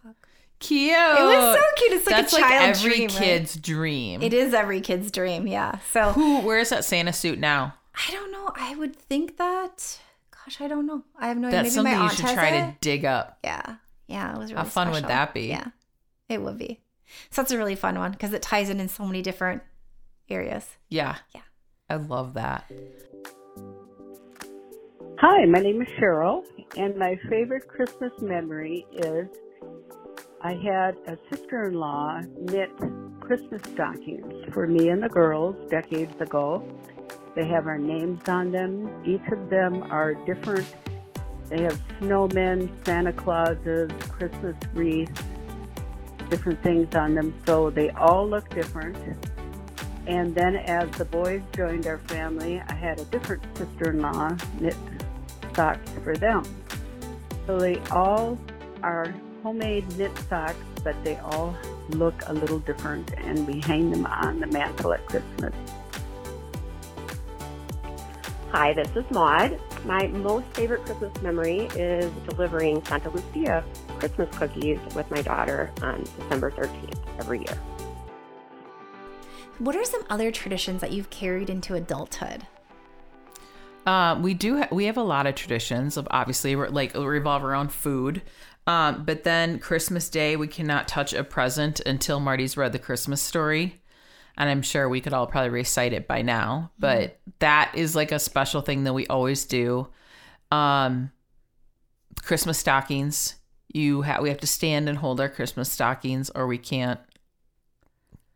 Cute. 0.59 0.91
It 0.91 1.23
was 1.23 1.57
so 1.59 1.65
cute. 1.77 1.91
It's 1.93 2.05
like 2.07 2.15
That's 2.15 2.33
a 2.33 2.35
like 2.39 2.51
every 2.51 2.89
dream, 2.91 3.07
right? 3.09 3.17
kid's 3.17 3.55
dream. 3.57 4.21
It 4.21 4.33
is 4.33 4.53
every 4.53 4.79
kid's 4.79 5.11
dream. 5.11 5.47
Yeah. 5.47 5.79
So 5.91 6.11
Who 6.13 6.39
Where 6.41 6.59
is 6.59 6.69
that 6.69 6.85
Santa 6.85 7.11
suit 7.11 7.37
now? 7.39 7.73
I 8.07 8.11
don't 8.11 8.31
know. 8.31 8.49
I 8.55 8.75
would 8.75 8.95
think 8.95 9.37
that. 9.37 9.99
Gosh, 10.31 10.61
I 10.61 10.67
don't 10.67 10.85
know. 10.85 11.03
I 11.17 11.27
have 11.27 11.37
no 11.37 11.47
idea. 11.49 11.63
That's 11.63 11.75
Maybe 11.75 11.83
my 11.83 11.91
something 11.91 11.93
you 11.93 12.09
aunt 12.09 12.13
should 12.29 12.35
try 12.39 12.49
it. 12.49 12.65
to 12.71 12.75
dig 12.81 13.05
up. 13.05 13.39
Yeah. 13.43 13.75
Yeah. 14.07 14.35
It 14.35 14.37
was 14.37 14.51
really 14.51 14.63
How 14.63 14.69
fun 14.69 14.91
would 14.91 15.05
that 15.05 15.33
be? 15.33 15.47
Yeah. 15.47 15.67
It 16.29 16.41
would 16.41 16.57
be. 16.57 16.79
So 17.29 17.41
that's 17.41 17.51
a 17.51 17.57
really 17.57 17.75
fun 17.75 17.97
one 17.97 18.11
because 18.11 18.33
it 18.33 18.41
ties 18.41 18.69
in 18.69 18.79
in 18.79 18.89
so 18.89 19.05
many 19.05 19.21
different 19.21 19.63
areas. 20.29 20.77
Yeah. 20.89 21.17
Yeah. 21.33 21.41
I 21.89 21.95
love 21.95 22.33
that. 22.33 22.71
Hi, 25.19 25.45
my 25.45 25.59
name 25.59 25.81
is 25.81 25.87
Cheryl, 25.99 26.43
and 26.75 26.97
my 26.97 27.17
favorite 27.29 27.67
Christmas 27.67 28.11
memory 28.21 28.85
is 28.93 29.27
I 30.41 30.53
had 30.53 30.97
a 31.07 31.17
sister 31.31 31.69
in 31.69 31.75
law 31.75 32.19
knit 32.41 32.69
Christmas 33.21 33.61
stockings 33.73 34.33
for 34.53 34.67
me 34.67 34.89
and 34.89 35.01
the 35.01 35.07
girls 35.07 35.55
decades 35.69 36.19
ago. 36.19 36.61
They 37.35 37.47
have 37.47 37.67
our 37.67 37.77
names 37.77 38.21
on 38.27 38.51
them. 38.51 38.89
Each 39.05 39.25
of 39.31 39.49
them 39.49 39.83
are 39.83 40.13
different. 40.25 40.67
They 41.49 41.61
have 41.63 41.79
snowmen, 42.01 42.69
Santa 42.85 43.13
Clauses, 43.13 43.91
Christmas 44.09 44.55
wreaths, 44.73 45.21
different 46.33 46.63
things 46.63 46.95
on 46.95 47.13
them, 47.13 47.31
so 47.45 47.69
they 47.69 47.91
all 47.91 48.27
look 48.27 48.49
different. 48.49 48.97
And 50.07 50.33
then 50.33 50.55
as 50.55 50.89
the 50.97 51.05
boys 51.05 51.43
joined 51.55 51.85
our 51.85 51.99
family, 51.99 52.59
I 52.59 52.73
had 52.73 52.99
a 52.99 53.05
different 53.05 53.43
sister-in-law 53.55 54.37
knit 54.59 54.75
socks 55.55 55.87
for 56.03 56.17
them. 56.17 56.43
So 57.45 57.59
they 57.59 57.77
all 57.91 58.39
are 58.81 59.13
homemade 59.43 59.95
knit 59.95 60.11
socks, 60.27 60.55
but 60.83 60.95
they 61.03 61.17
all 61.17 61.55
look 61.89 62.15
a 62.25 62.33
little 62.33 62.57
different, 62.57 63.13
and 63.15 63.45
we 63.45 63.61
hang 63.61 63.91
them 63.91 64.07
on 64.07 64.39
the 64.39 64.47
mantle 64.47 64.91
at 64.91 65.05
Christmas. 65.05 65.53
Hi, 68.49 68.73
this 68.73 68.89
is 68.95 69.05
Maud. 69.11 69.59
My 69.85 70.07
most 70.07 70.47
favorite 70.55 70.83
Christmas 70.83 71.13
memory 71.21 71.69
is 71.75 72.11
delivering 72.27 72.83
Santa 72.85 73.11
Lucia 73.11 73.63
Christmas 74.03 74.37
cookies 74.37 74.79
with 74.95 75.09
my 75.09 75.21
daughter 75.21 75.71
on 75.81 76.03
December 76.19 76.51
13th 76.51 76.99
every 77.19 77.39
year. 77.39 77.57
What 79.59 79.77
are 79.77 79.85
some 79.85 80.03
other 80.09 80.29
traditions 80.29 80.81
that 80.81 80.91
you've 80.91 81.09
carried 81.09 81.49
into 81.49 81.75
adulthood? 81.75 82.45
Um, 83.85 84.21
we 84.21 84.33
do. 84.33 84.57
Ha- 84.57 84.67
we 84.71 84.85
have 84.85 84.97
a 84.97 85.03
lot 85.03 85.25
of 85.25 85.35
traditions. 85.35 85.95
Of 85.95 86.07
obviously, 86.11 86.53
we're 86.55 86.67
like 86.67 86.95
revolve 86.95 87.45
around 87.45 87.71
food. 87.71 88.21
Um, 88.67 89.05
but 89.05 89.23
then 89.23 89.59
Christmas 89.59 90.09
Day, 90.09 90.35
we 90.35 90.47
cannot 90.47 90.87
touch 90.87 91.13
a 91.13 91.23
present 91.23 91.79
until 91.81 92.19
Marty's 92.19 92.57
read 92.57 92.73
the 92.73 92.79
Christmas 92.79 93.21
story, 93.21 93.81
and 94.37 94.49
I'm 94.49 94.61
sure 94.61 94.87
we 94.89 95.01
could 95.01 95.13
all 95.13 95.27
probably 95.27 95.49
recite 95.49 95.93
it 95.93 96.07
by 96.07 96.23
now. 96.23 96.71
But 96.77 97.19
that 97.39 97.71
is 97.75 97.95
like 97.95 98.11
a 98.11 98.19
special 98.19 98.61
thing 98.61 98.83
that 98.83 98.93
we 98.93 99.07
always 99.07 99.45
do. 99.45 99.87
Um, 100.51 101.11
Christmas 102.21 102.57
stockings. 102.57 103.35
You 103.73 104.03
have 104.03 104.21
we 104.21 104.29
have 104.29 104.39
to 104.41 104.47
stand 104.47 104.87
and 104.87 104.97
hold 104.97 105.19
our 105.19 105.29
Christmas 105.29 105.71
stockings, 105.71 106.29
or 106.29 106.45
we 106.47 106.57
can't 106.57 106.99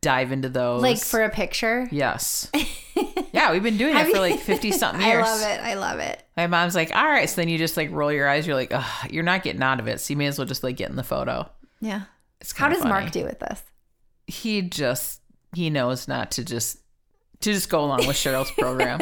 dive 0.01 0.31
into 0.31 0.49
those. 0.49 0.81
Like 0.81 0.99
for 0.99 1.23
a 1.23 1.29
picture? 1.29 1.87
yes, 1.91 2.49
yeah, 3.31 3.51
we've 3.51 3.63
been 3.63 3.77
doing 3.77 3.95
it 3.95 4.07
for 4.11 4.19
like 4.19 4.39
fifty 4.39 4.71
something 4.73 5.05
years. 5.05 5.25
I 5.25 5.31
love 5.31 5.41
it. 5.41 5.61
I 5.63 5.73
love 5.75 5.99
it. 5.99 6.23
My 6.35 6.47
mom's 6.47 6.75
like, 6.75 6.95
all 6.95 7.05
right. 7.05 7.29
So 7.29 7.35
then 7.41 7.49
you 7.49 7.57
just 7.57 7.77
like 7.77 7.91
roll 7.91 8.11
your 8.11 8.27
eyes. 8.27 8.47
You're 8.47 8.55
like, 8.55 8.71
Ugh, 8.73 9.11
you're 9.11 9.23
not 9.23 9.43
getting 9.43 9.61
out 9.61 9.79
of 9.79 9.87
it. 9.87 9.99
So 10.01 10.11
you 10.13 10.17
may 10.17 10.27
as 10.27 10.37
well 10.39 10.47
just 10.47 10.63
like 10.63 10.75
get 10.77 10.89
in 10.89 10.95
the 10.95 11.03
photo. 11.03 11.49
Yeah. 11.81 12.01
It's 12.41 12.51
How 12.51 12.69
does 12.69 12.79
funny. 12.79 12.89
Mark 12.89 13.11
do 13.11 13.23
with 13.23 13.39
this? 13.39 13.61
He 14.27 14.61
just 14.63 15.21
he 15.53 15.69
knows 15.69 16.07
not 16.07 16.31
to 16.31 16.43
just 16.45 16.77
to 17.41 17.53
just 17.53 17.69
go 17.69 17.83
along 17.85 18.07
with 18.07 18.15
Cheryl's 18.15 18.51
program. 18.51 19.01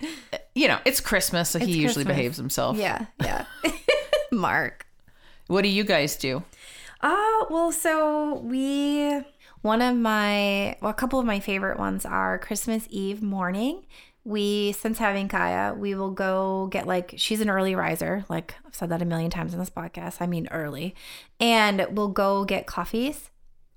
you 0.54 0.68
know, 0.68 0.78
it's 0.84 1.00
Christmas, 1.00 1.48
so 1.50 1.58
he 1.58 1.64
It's 1.66 1.74
usually 1.76 2.04
Christmas. 2.04 2.16
behaves 2.16 2.36
himself. 2.36 2.76
Yeah. 2.76 3.06
Yeah. 3.22 3.44
Mark. 4.30 4.86
What 5.52 5.64
do 5.64 5.68
you 5.68 5.84
guys 5.84 6.16
do? 6.16 6.42
Oh, 7.02 7.46
well, 7.50 7.72
so 7.72 8.38
we, 8.38 9.20
one 9.60 9.82
of 9.82 9.94
my, 9.94 10.78
well, 10.80 10.90
a 10.90 10.94
couple 10.94 11.18
of 11.18 11.26
my 11.26 11.40
favorite 11.40 11.78
ones 11.78 12.06
are 12.06 12.38
Christmas 12.38 12.86
Eve 12.88 13.20
morning. 13.22 13.84
We, 14.24 14.72
since 14.72 14.96
having 14.96 15.28
Kaya, 15.28 15.74
we 15.74 15.94
will 15.94 16.12
go 16.12 16.68
get 16.68 16.86
like, 16.86 17.12
she's 17.18 17.42
an 17.42 17.50
early 17.50 17.74
riser. 17.74 18.24
Like 18.30 18.54
I've 18.64 18.74
said 18.74 18.88
that 18.88 19.02
a 19.02 19.04
million 19.04 19.30
times 19.30 19.52
in 19.52 19.58
this 19.58 19.68
podcast. 19.68 20.22
I 20.22 20.26
mean, 20.26 20.48
early. 20.50 20.94
And 21.38 21.86
we'll 21.90 22.08
go 22.08 22.46
get 22.46 22.66
coffees. 22.66 23.28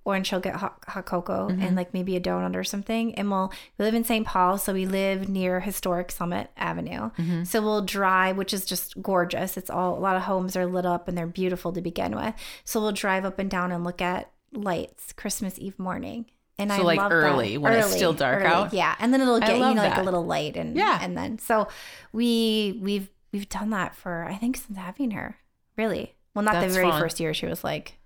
Or 0.06 0.16
and 0.16 0.26
she'll 0.26 0.40
get 0.40 0.56
hot, 0.56 0.78
hot 0.88 1.06
cocoa 1.08 1.48
and 1.48 1.60
mm-hmm. 1.60 1.76
like 1.76 1.94
maybe 1.94 2.16
a 2.16 2.22
donut 2.22 2.56
or 2.56 2.64
something. 2.64 3.16
And 3.16 3.30
we'll 3.32 3.52
we 3.78 3.86
live 3.86 3.96
in 3.96 4.04
St. 4.04 4.26
Paul, 4.26 4.60
so 4.60 4.72
we 4.72 4.86
live 4.86 5.28
near 5.28 5.60
historic 5.60 6.12
Summit 6.12 6.52
Avenue. 6.56 7.10
Mm-hmm. 7.18 7.44
So 7.44 7.60
we'll 7.62 7.82
drive, 7.82 8.38
which 8.38 8.54
is 8.54 8.66
just 8.66 9.02
gorgeous. 9.02 9.58
It's 9.58 9.70
all 9.72 9.98
a 9.98 10.00
lot 10.00 10.16
of 10.16 10.22
homes 10.22 10.56
are 10.56 10.68
lit 10.68 10.86
up 10.86 11.08
and 11.08 11.18
they're 11.18 11.26
beautiful 11.26 11.74
to 11.74 11.82
begin 11.82 12.16
with. 12.16 12.36
So 12.64 12.80
we'll 12.80 12.92
drive 12.92 13.26
up 13.26 13.40
and 13.40 13.50
down 13.50 13.72
and 13.72 13.84
look 13.84 14.00
at 14.00 14.32
lights 14.54 15.12
Christmas 15.12 15.58
Eve 15.58 15.78
morning. 15.80 16.28
And 16.58 16.70
So, 16.72 16.78
I 16.78 16.82
like, 16.82 16.98
love 17.00 17.10
that. 17.10 17.16
early, 17.16 17.58
when 17.58 17.74
it's 17.74 17.92
still 17.92 18.14
dark 18.14 18.44
early. 18.44 18.48
out? 18.48 18.74
Yeah, 18.74 18.96
and 19.00 19.12
then 19.12 19.20
it'll 19.22 19.40
get 19.40 19.54
you 19.58 19.60
know 19.60 19.74
like 19.74 19.98
a 19.98 20.04
little 20.04 20.26
light 20.26 20.56
and 20.56 20.78
Yeah. 20.78 21.00
and 21.02 21.18
then 21.18 21.38
so 21.40 21.68
we 22.14 22.80
we've 22.82 23.10
we've 23.34 23.50
done 23.50 23.72
that 23.72 23.96
for 23.96 24.24
I 24.24 24.36
think 24.36 24.56
since 24.58 24.78
having 24.78 25.12
her. 25.12 25.38
Really, 25.78 26.16
well, 26.34 26.46
not 26.46 26.54
That's 26.54 26.68
the 26.68 26.80
very 26.80 26.92
fun. 26.92 27.02
first 27.02 27.20
year 27.20 27.34
she 27.34 27.48
was 27.48 27.64
like 27.64 27.98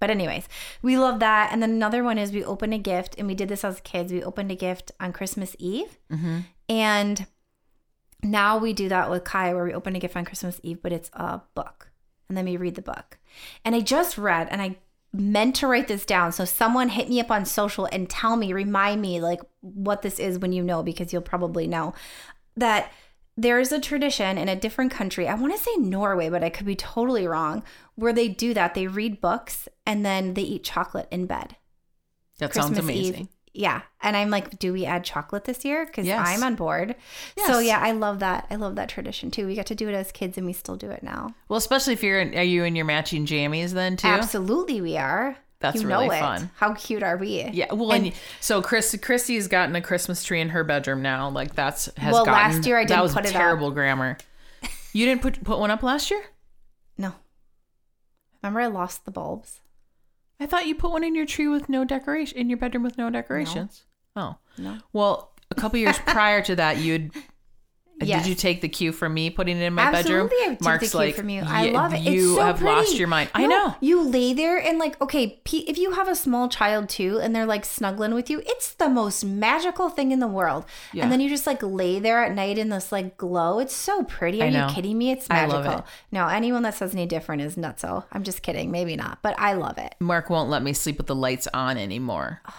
but 0.00 0.10
anyways, 0.10 0.48
we 0.82 0.98
love 0.98 1.20
that. 1.20 1.52
And 1.52 1.62
then 1.62 1.70
another 1.70 2.02
one 2.02 2.18
is 2.18 2.32
we 2.32 2.44
open 2.44 2.72
a 2.72 2.78
gift, 2.78 3.14
and 3.18 3.28
we 3.28 3.34
did 3.36 3.48
this 3.48 3.64
as 3.64 3.80
kids. 3.80 4.12
We 4.12 4.22
opened 4.24 4.50
a 4.50 4.56
gift 4.56 4.90
on 4.98 5.12
Christmas 5.12 5.54
Eve, 5.58 5.98
Mm-hmm. 6.10 6.38
and 6.68 7.26
now 8.22 8.58
we 8.58 8.72
do 8.72 8.88
that 8.88 9.08
with 9.10 9.24
Kai, 9.24 9.54
where 9.54 9.64
we 9.64 9.72
open 9.72 9.96
a 9.96 9.98
gift 10.00 10.16
on 10.16 10.24
Christmas 10.24 10.60
Eve, 10.62 10.82
but 10.82 10.92
it's 10.92 11.10
a 11.14 11.40
book, 11.54 11.90
and 12.28 12.36
then 12.36 12.44
we 12.44 12.56
read 12.56 12.74
the 12.74 12.82
book. 12.82 13.18
And 13.64 13.74
I 13.74 13.80
just 13.80 14.18
read, 14.18 14.48
and 14.50 14.60
I 14.60 14.76
meant 15.12 15.56
to 15.56 15.66
write 15.66 15.88
this 15.88 16.04
down, 16.04 16.30
so 16.32 16.44
someone 16.44 16.90
hit 16.90 17.08
me 17.08 17.18
up 17.20 17.30
on 17.30 17.44
social 17.44 17.86
and 17.86 18.08
tell 18.08 18.36
me, 18.36 18.52
remind 18.52 19.00
me, 19.00 19.20
like 19.20 19.40
what 19.60 20.02
this 20.02 20.18
is 20.18 20.38
when 20.38 20.52
you 20.52 20.62
know, 20.62 20.82
because 20.82 21.12
you'll 21.12 21.22
probably 21.22 21.66
know 21.66 21.94
that 22.56 22.92
there's 23.42 23.72
a 23.72 23.80
tradition 23.80 24.36
in 24.38 24.48
a 24.48 24.56
different 24.56 24.90
country. 24.92 25.26
I 25.28 25.34
want 25.34 25.56
to 25.56 25.62
say 25.62 25.74
Norway, 25.78 26.28
but 26.28 26.44
I 26.44 26.50
could 26.50 26.66
be 26.66 26.76
totally 26.76 27.26
wrong. 27.26 27.62
Where 27.94 28.12
they 28.12 28.28
do 28.28 28.52
that, 28.54 28.74
they 28.74 28.86
read 28.86 29.20
books 29.20 29.68
and 29.86 30.04
then 30.04 30.34
they 30.34 30.42
eat 30.42 30.64
chocolate 30.64 31.08
in 31.10 31.26
bed. 31.26 31.56
That 32.38 32.54
sounds 32.54 32.68
Christmas 32.70 32.94
Eve. 32.96 33.08
amazing. 33.10 33.28
Yeah. 33.52 33.82
And 34.00 34.16
I'm 34.16 34.30
like, 34.30 34.58
do 34.58 34.72
we 34.72 34.86
add 34.86 35.04
chocolate 35.04 35.44
this 35.44 35.64
year? 35.64 35.84
Because 35.84 36.06
Yes. 36.06 36.24
I'm 36.26 36.42
on 36.44 36.54
board. 36.54 36.94
So 37.46 37.58
yeah, 37.58 37.80
I 37.80 37.90
love 37.92 38.20
that. 38.20 38.46
I 38.50 38.54
love 38.54 38.76
that 38.76 38.88
tradition 38.88 39.30
too. 39.30 39.46
We 39.46 39.56
got 39.56 39.66
to 39.66 39.74
do 39.74 39.88
it 39.88 39.94
as 39.94 40.12
kids 40.12 40.38
and 40.38 40.46
we 40.46 40.52
still 40.52 40.76
do 40.76 40.90
it 40.90 41.02
now. 41.02 41.34
Well, 41.48 41.56
especially 41.58 41.94
if 41.94 42.02
you're 42.02 42.20
in, 42.20 42.36
are 42.36 42.42
you 42.44 42.62
in 42.64 42.76
your 42.76 42.84
matching 42.84 43.26
jammies 43.26 43.72
then 43.72 43.96
too? 43.96 44.06
Absolutely, 44.06 44.80
we 44.80 44.96
are. 44.96 45.36
That's 45.60 45.82
you 45.82 45.88
really 45.88 46.08
know 46.08 46.14
it. 46.14 46.20
fun. 46.20 46.50
How 46.56 46.74
cute 46.74 47.02
are 47.02 47.16
we? 47.18 47.42
Yeah. 47.52 47.72
Well, 47.72 47.92
and, 47.92 48.12
so 48.40 48.62
Chris, 48.62 48.96
Christy's 49.02 49.46
gotten 49.46 49.76
a 49.76 49.82
Christmas 49.82 50.24
tree 50.24 50.40
in 50.40 50.48
her 50.50 50.64
bedroom 50.64 51.02
now. 51.02 51.28
Like 51.28 51.54
that's 51.54 51.86
has 51.98 52.12
Well, 52.14 52.24
gotten, 52.24 52.56
last 52.56 52.66
year 52.66 52.78
I 52.78 52.84
didn't 52.84 53.02
was 53.02 53.12
put 53.12 53.24
it 53.26 53.28
up. 53.28 53.32
terrible 53.34 53.70
grammar. 53.70 54.16
You 54.92 55.06
didn't 55.06 55.22
put 55.22 55.44
put 55.44 55.58
one 55.58 55.70
up 55.70 55.82
last 55.82 56.10
year. 56.10 56.22
No. 56.98 57.14
Remember, 58.42 58.60
I 58.60 58.66
lost 58.68 59.04
the 59.04 59.10
bulbs. 59.10 59.60
I 60.40 60.46
thought 60.46 60.66
you 60.66 60.74
put 60.74 60.90
one 60.92 61.04
in 61.04 61.14
your 61.14 61.26
tree 61.26 61.46
with 61.48 61.68
no 61.68 61.84
decoration 61.84 62.38
in 62.38 62.48
your 62.48 62.56
bedroom 62.58 62.82
with 62.82 62.96
no 62.96 63.10
decorations. 63.10 63.84
Oh. 64.16 64.36
No. 64.56 64.78
Well, 64.92 65.32
a 65.50 65.54
couple 65.54 65.78
years 65.78 65.98
prior 66.06 66.40
to 66.42 66.56
that, 66.56 66.78
you'd 66.78 67.12
Yes. 68.02 68.22
Did 68.22 68.30
you 68.30 68.34
take 68.34 68.60
the 68.62 68.68
cue 68.68 68.92
from 68.92 69.12
me 69.14 69.28
putting 69.30 69.58
it 69.58 69.62
in 69.62 69.74
my 69.74 69.82
Absolutely, 69.82 70.28
bedroom? 70.38 70.52
I 70.52 70.54
took 70.54 70.60
Mark's 70.62 70.84
the 70.84 70.90
cue 70.90 70.98
like, 70.98 71.14
from 71.16 71.28
you. 71.28 71.42
I 71.44 71.64
"Yeah, 71.66 71.72
love 71.72 71.92
it. 71.94 72.00
You 72.00 72.12
it's 72.30 72.34
so 72.36 72.42
have 72.44 72.56
pretty. 72.58 72.74
lost 72.74 72.96
your 72.98 73.08
mind. 73.08 73.30
I 73.34 73.46
know. 73.46 73.74
You 73.80 74.02
lay 74.02 74.32
there 74.32 74.58
and 74.58 74.78
like, 74.78 75.00
okay, 75.02 75.40
if 75.44 75.76
you 75.76 75.92
have 75.92 76.08
a 76.08 76.14
small 76.14 76.48
child 76.48 76.88
too, 76.88 77.18
and 77.20 77.36
they're 77.36 77.46
like 77.46 77.64
snuggling 77.64 78.14
with 78.14 78.30
you, 78.30 78.42
it's 78.46 78.72
the 78.74 78.88
most 78.88 79.24
magical 79.24 79.88
thing 79.90 80.12
in 80.12 80.18
the 80.20 80.26
world. 80.26 80.64
Yeah. 80.92 81.02
And 81.02 81.12
then 81.12 81.20
you 81.20 81.28
just 81.28 81.46
like 81.46 81.62
lay 81.62 81.98
there 81.98 82.24
at 82.24 82.34
night 82.34 82.56
in 82.58 82.70
this 82.70 82.90
like 82.90 83.16
glow. 83.16 83.58
It's 83.58 83.74
so 83.74 84.02
pretty. 84.04 84.40
Are 84.42 84.46
you 84.46 84.66
kidding 84.74 84.96
me? 84.96 85.10
It's 85.10 85.28
magical. 85.28 85.80
it. 85.80 85.84
No, 86.10 86.26
anyone 86.28 86.62
that 86.62 86.74
says 86.74 86.94
any 86.94 87.06
different 87.06 87.42
is 87.42 87.56
nutso. 87.56 88.04
I'm 88.12 88.22
just 88.22 88.42
kidding. 88.42 88.70
Maybe 88.70 88.96
not, 88.96 89.18
but 89.22 89.34
I 89.38 89.52
love 89.54 89.78
it. 89.78 89.94
Mark 90.00 90.30
won't 90.30 90.48
let 90.48 90.62
me 90.62 90.72
sleep 90.72 90.96
with 90.98 91.06
the 91.06 91.14
lights 91.14 91.48
on 91.52 91.76
anymore. 91.76 92.40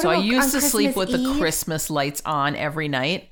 So 0.00 0.08
I 0.08 0.16
used 0.16 0.52
to 0.52 0.62
sleep 0.62 0.96
with 0.96 1.10
Christmas 1.10 1.32
the 1.34 1.38
Christmas 1.40 1.90
lights 1.90 2.22
on 2.24 2.56
every 2.56 2.88
night. 2.88 3.28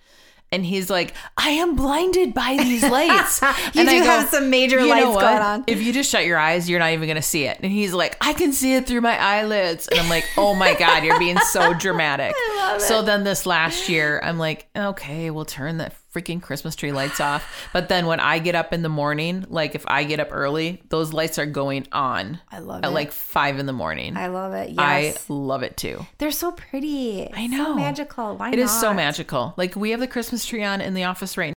And 0.50 0.64
he's 0.64 0.88
like, 0.88 1.12
I 1.36 1.50
am 1.50 1.76
blinded 1.76 2.32
by 2.32 2.56
these 2.56 2.82
lights. 2.82 3.40
You 3.74 3.82
and 3.82 3.88
do 3.88 4.02
have 4.02 4.28
some 4.28 4.50
major 4.50 4.80
"You 4.80 4.88
lights 4.88 5.04
going 5.04 5.24
on." 5.42 5.64
If 5.66 5.82
you 5.82 5.92
just 5.92 6.10
shut 6.10 6.24
your 6.24 6.38
eyes, 6.38 6.70
you're 6.70 6.78
not 6.78 6.92
even 6.92 7.06
going 7.06 7.16
to 7.16 7.22
see 7.22 7.44
it. 7.44 7.58
And 7.62 7.70
he's 7.70 7.92
like, 7.92 8.16
I 8.20 8.32
can 8.32 8.52
see 8.52 8.74
it 8.74 8.86
through 8.86 9.02
my 9.02 9.18
eyelids. 9.18 9.88
And 9.88 10.00
I'm 10.00 10.08
like, 10.08 10.24
oh 10.36 10.54
my 10.54 10.74
God, 10.74 11.04
you're 11.04 11.18
being 11.18 11.38
so 11.38 11.74
dramatic. 11.78 12.34
So 12.78 13.02
then 13.02 13.24
this 13.24 13.46
last 13.46 13.88
year, 13.88 14.20
I'm 14.22 14.38
like, 14.38 14.68
okay, 14.74 15.30
we'll 15.30 15.44
turn 15.44 15.76
the 15.78 15.90
freaking 16.14 16.40
Christmas 16.40 16.74
tree 16.74 16.90
lights 16.92 17.20
off. 17.20 17.68
But 17.72 17.88
then 17.88 18.06
when 18.06 18.18
I 18.20 18.38
get 18.38 18.54
up 18.54 18.72
in 18.72 18.82
the 18.82 18.88
morning, 18.88 19.44
like 19.48 19.74
if 19.74 19.84
I 19.86 20.04
get 20.04 20.20
up 20.20 20.28
early, 20.30 20.82
those 20.88 21.12
lights 21.12 21.38
are 21.38 21.46
going 21.46 21.86
on 21.92 22.40
I 22.50 22.60
love 22.60 22.82
at 22.84 22.88
it. 22.90 22.94
like 22.94 23.12
five 23.12 23.58
in 23.58 23.66
the 23.66 23.72
morning. 23.74 24.16
I 24.16 24.28
love 24.28 24.52
it. 24.54 24.70
Yes. 24.70 25.26
I 25.28 25.32
love 25.32 25.62
it 25.62 25.76
too. 25.76 26.06
They're 26.18 26.30
so 26.30 26.52
pretty. 26.52 27.30
I 27.32 27.46
So 27.48 27.56
know. 27.56 27.74
magical. 27.74 28.36
Why 28.36 28.48
It 28.50 28.56
not? 28.56 28.62
is 28.64 28.70
so 28.80 28.94
magical. 28.94 29.54
Like 29.56 29.76
we 29.76 29.90
have 29.90 30.00
the 30.00 30.06
Christmas 30.06 30.46
tree 30.46 30.64
on 30.64 30.80
in 30.80 30.94
the 30.94 31.04
office 31.04 31.36
right 31.36 31.52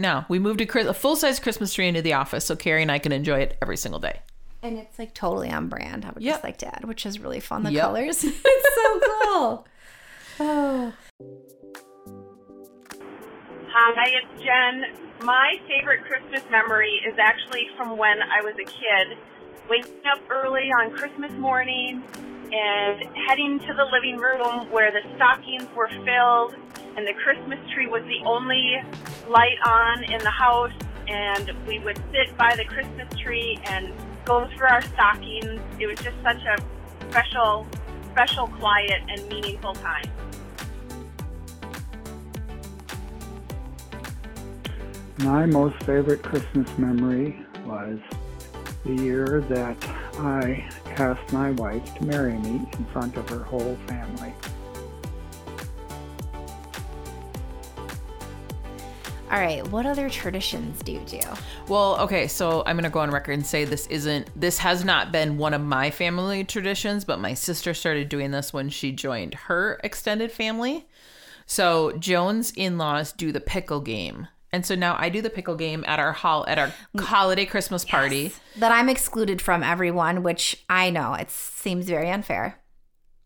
now. 0.00 0.26
We 0.28 0.38
moved 0.38 0.60
a, 0.60 0.88
a 0.88 0.94
full 0.94 1.16
size 1.16 1.40
Christmas 1.40 1.72
tree 1.74 1.88
into 1.88 2.02
the 2.02 2.12
office 2.14 2.44
so 2.44 2.56
Carrie 2.56 2.82
and 2.82 2.92
I 2.92 2.98
can 2.98 3.12
enjoy 3.12 3.40
it 3.40 3.56
every 3.62 3.76
single 3.76 4.00
day. 4.00 4.20
And 4.62 4.76
it's 4.78 4.98
like 4.98 5.14
totally 5.14 5.50
on 5.50 5.68
brand. 5.68 6.04
I 6.04 6.10
would 6.10 6.22
Yep. 6.22 6.34
just 6.34 6.44
like 6.44 6.58
to 6.58 6.66
add, 6.74 6.84
which 6.84 7.06
is 7.06 7.18
really 7.20 7.40
fun. 7.40 7.62
The 7.62 7.72
Yep. 7.72 7.82
colors. 7.84 8.24
it's 8.24 8.74
so 8.74 9.00
cool. 9.24 9.66
Oh. 10.40 10.92
Hi, 13.70 14.06
it's 14.06 14.42
Jen. 14.44 14.84
My 15.24 15.54
favorite 15.66 16.04
Christmas 16.04 16.42
memory 16.48 17.00
is 17.08 17.18
actually 17.18 17.66
from 17.76 17.98
when 17.98 18.22
I 18.22 18.40
was 18.42 18.54
a 18.54 18.64
kid, 18.64 19.18
waking 19.68 20.00
up 20.12 20.20
early 20.30 20.70
on 20.78 20.92
Christmas 20.96 21.32
morning 21.32 22.04
and 22.52 23.02
heading 23.26 23.58
to 23.58 23.74
the 23.74 23.84
living 23.90 24.16
room 24.16 24.70
where 24.70 24.92
the 24.92 25.00
stockings 25.16 25.66
were 25.74 25.88
filled 26.04 26.54
and 26.96 27.04
the 27.04 27.14
Christmas 27.14 27.58
tree 27.74 27.88
was 27.88 28.04
the 28.04 28.24
only 28.24 28.76
light 29.28 29.58
on 29.66 30.04
in 30.04 30.20
the 30.20 30.30
house 30.30 30.72
and 31.08 31.50
we 31.66 31.80
would 31.80 32.00
sit 32.12 32.36
by 32.36 32.54
the 32.54 32.64
Christmas 32.64 33.08
tree 33.18 33.58
and 33.64 33.92
go 34.24 34.46
through 34.56 34.68
our 34.68 34.82
stockings. 34.82 35.60
It 35.80 35.86
was 35.86 35.98
just 35.98 36.16
such 36.22 36.42
a 36.44 36.62
special, 37.10 37.66
special, 38.12 38.46
quiet, 38.46 39.02
and 39.08 39.28
meaningful 39.28 39.74
time. 39.74 40.27
My 45.20 45.46
most 45.46 45.82
favorite 45.82 46.22
Christmas 46.22 46.70
memory 46.78 47.44
was 47.66 47.98
the 48.84 48.94
year 48.94 49.44
that 49.48 49.76
I 50.18 50.70
asked 50.96 51.32
my 51.32 51.50
wife 51.50 51.94
to 51.96 52.04
marry 52.04 52.34
me 52.34 52.68
in 52.78 52.84
front 52.92 53.16
of 53.16 53.28
her 53.28 53.42
whole 53.42 53.76
family. 53.88 54.32
All 59.30 59.40
right. 59.40 59.66
What 59.68 59.86
other 59.86 60.08
traditions 60.08 60.80
do 60.82 60.92
you 60.92 61.00
do? 61.00 61.20
Well, 61.66 61.98
okay, 62.00 62.28
so 62.28 62.62
I'm 62.64 62.76
going 62.76 62.84
to 62.84 62.90
go 62.90 63.00
on 63.00 63.10
record 63.10 63.32
and 63.32 63.46
say 63.46 63.64
this 63.64 63.86
isn't, 63.88 64.30
this 64.40 64.58
has 64.58 64.84
not 64.84 65.10
been 65.10 65.36
one 65.36 65.52
of 65.52 65.60
my 65.60 65.90
family 65.90 66.44
traditions, 66.44 67.04
but 67.04 67.20
my 67.20 67.34
sister 67.34 67.74
started 67.74 68.08
doing 68.08 68.30
this 68.30 68.52
when 68.52 68.70
she 68.70 68.92
joined 68.92 69.34
her 69.34 69.80
extended 69.82 70.30
family. 70.30 70.88
So 71.44 71.92
Joan's 71.98 72.52
in 72.52 72.78
laws 72.78 73.12
do 73.12 73.32
the 73.32 73.40
pickle 73.40 73.80
game. 73.80 74.28
And 74.52 74.64
so 74.64 74.74
now 74.74 74.96
I 74.98 75.08
do 75.10 75.20
the 75.20 75.30
pickle 75.30 75.56
game 75.56 75.84
at 75.86 75.98
our 75.98 76.12
hall 76.12 76.44
at 76.48 76.58
our 76.58 76.72
holiday 76.98 77.44
Christmas 77.44 77.84
party. 77.84 78.32
That 78.56 78.72
I'm 78.72 78.88
excluded 78.88 79.42
from 79.42 79.62
everyone, 79.62 80.22
which 80.22 80.64
I 80.70 80.90
know 80.90 81.14
it 81.14 81.30
seems 81.30 81.86
very 81.86 82.10
unfair. 82.10 82.58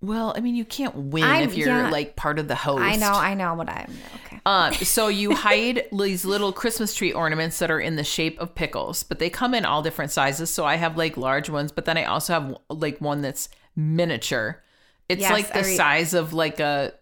Well, 0.01 0.35
I 0.37 0.41
mean, 0.41 0.57
you 0.57 0.65
can't 0.65 0.97
win 0.97 1.23
I'm- 1.23 1.45
if 1.49 1.55
you're 1.55 1.69
yeah. 1.69 1.89
like 1.91 2.17
part 2.17 2.41
of 2.41 2.49
the 2.49 2.57
host. 2.57 2.83
I 2.83 2.97
know. 2.97 3.13
I 3.13 3.35
know 3.35 3.55
what 3.55 3.69
I'm. 3.69 3.97
Okay. 4.27 4.41
Um, 4.45 4.73
so 4.75 5.07
you 5.07 5.37
hide 5.37 5.85
these 5.93 6.25
little 6.25 6.53
Christmas 6.53 6.93
tree 6.93 7.13
ornaments 7.13 7.61
that 7.61 7.71
are 7.71 7.79
in 7.79 7.95
the 7.95 8.03
shape 8.03 8.37
of 8.41 8.53
pickles, 8.57 9.05
but 9.05 9.21
they 9.21 9.31
come 9.31 9.55
in 9.55 9.65
all 9.65 9.81
different 9.81 10.11
sizes. 10.11 10.51
So 10.51 10.65
I 10.65 10.75
have 10.75 10.97
like 10.97 11.17
large 11.17 11.49
ones, 11.49 11.71
but 11.71 11.85
then 11.85 11.97
I 11.97 12.05
also 12.05 12.33
have 12.33 12.57
like 12.69 13.01
one 13.01 13.23
that's 13.23 13.49
miniature. 13.77 14.61
It's 15.09 15.21
Yes, 15.21 15.31
like 15.31 15.53
the 15.53 15.63
size 15.63 16.15
of 16.15 16.33
like 16.33 16.59
a 16.59 16.95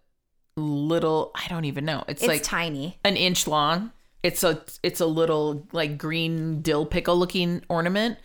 little. 0.56 1.30
I 1.34 1.48
don't 1.48 1.64
even 1.64 1.86
know. 1.86 2.04
It's, 2.06 2.20
It's 2.20 2.28
like 2.28 2.42
tiny. 2.42 2.98
an 3.02 3.16
inch 3.16 3.46
long. 3.46 3.92
It's 4.22 4.44
a 4.44 4.62
it's 4.82 5.00
a 5.00 5.06
little 5.06 5.66
like 5.72 5.98
green 5.98 6.62
dill 6.62 6.86
pickle 6.86 7.18
looking 7.18 7.62
ornament. 7.68 8.18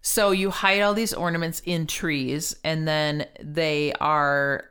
So 0.00 0.32
you 0.32 0.50
hide 0.50 0.82
all 0.82 0.94
these 0.94 1.14
ornaments 1.14 1.62
in 1.64 1.86
trees 1.86 2.54
and 2.62 2.86
then 2.86 3.26
they 3.42 3.94
are 4.00 4.64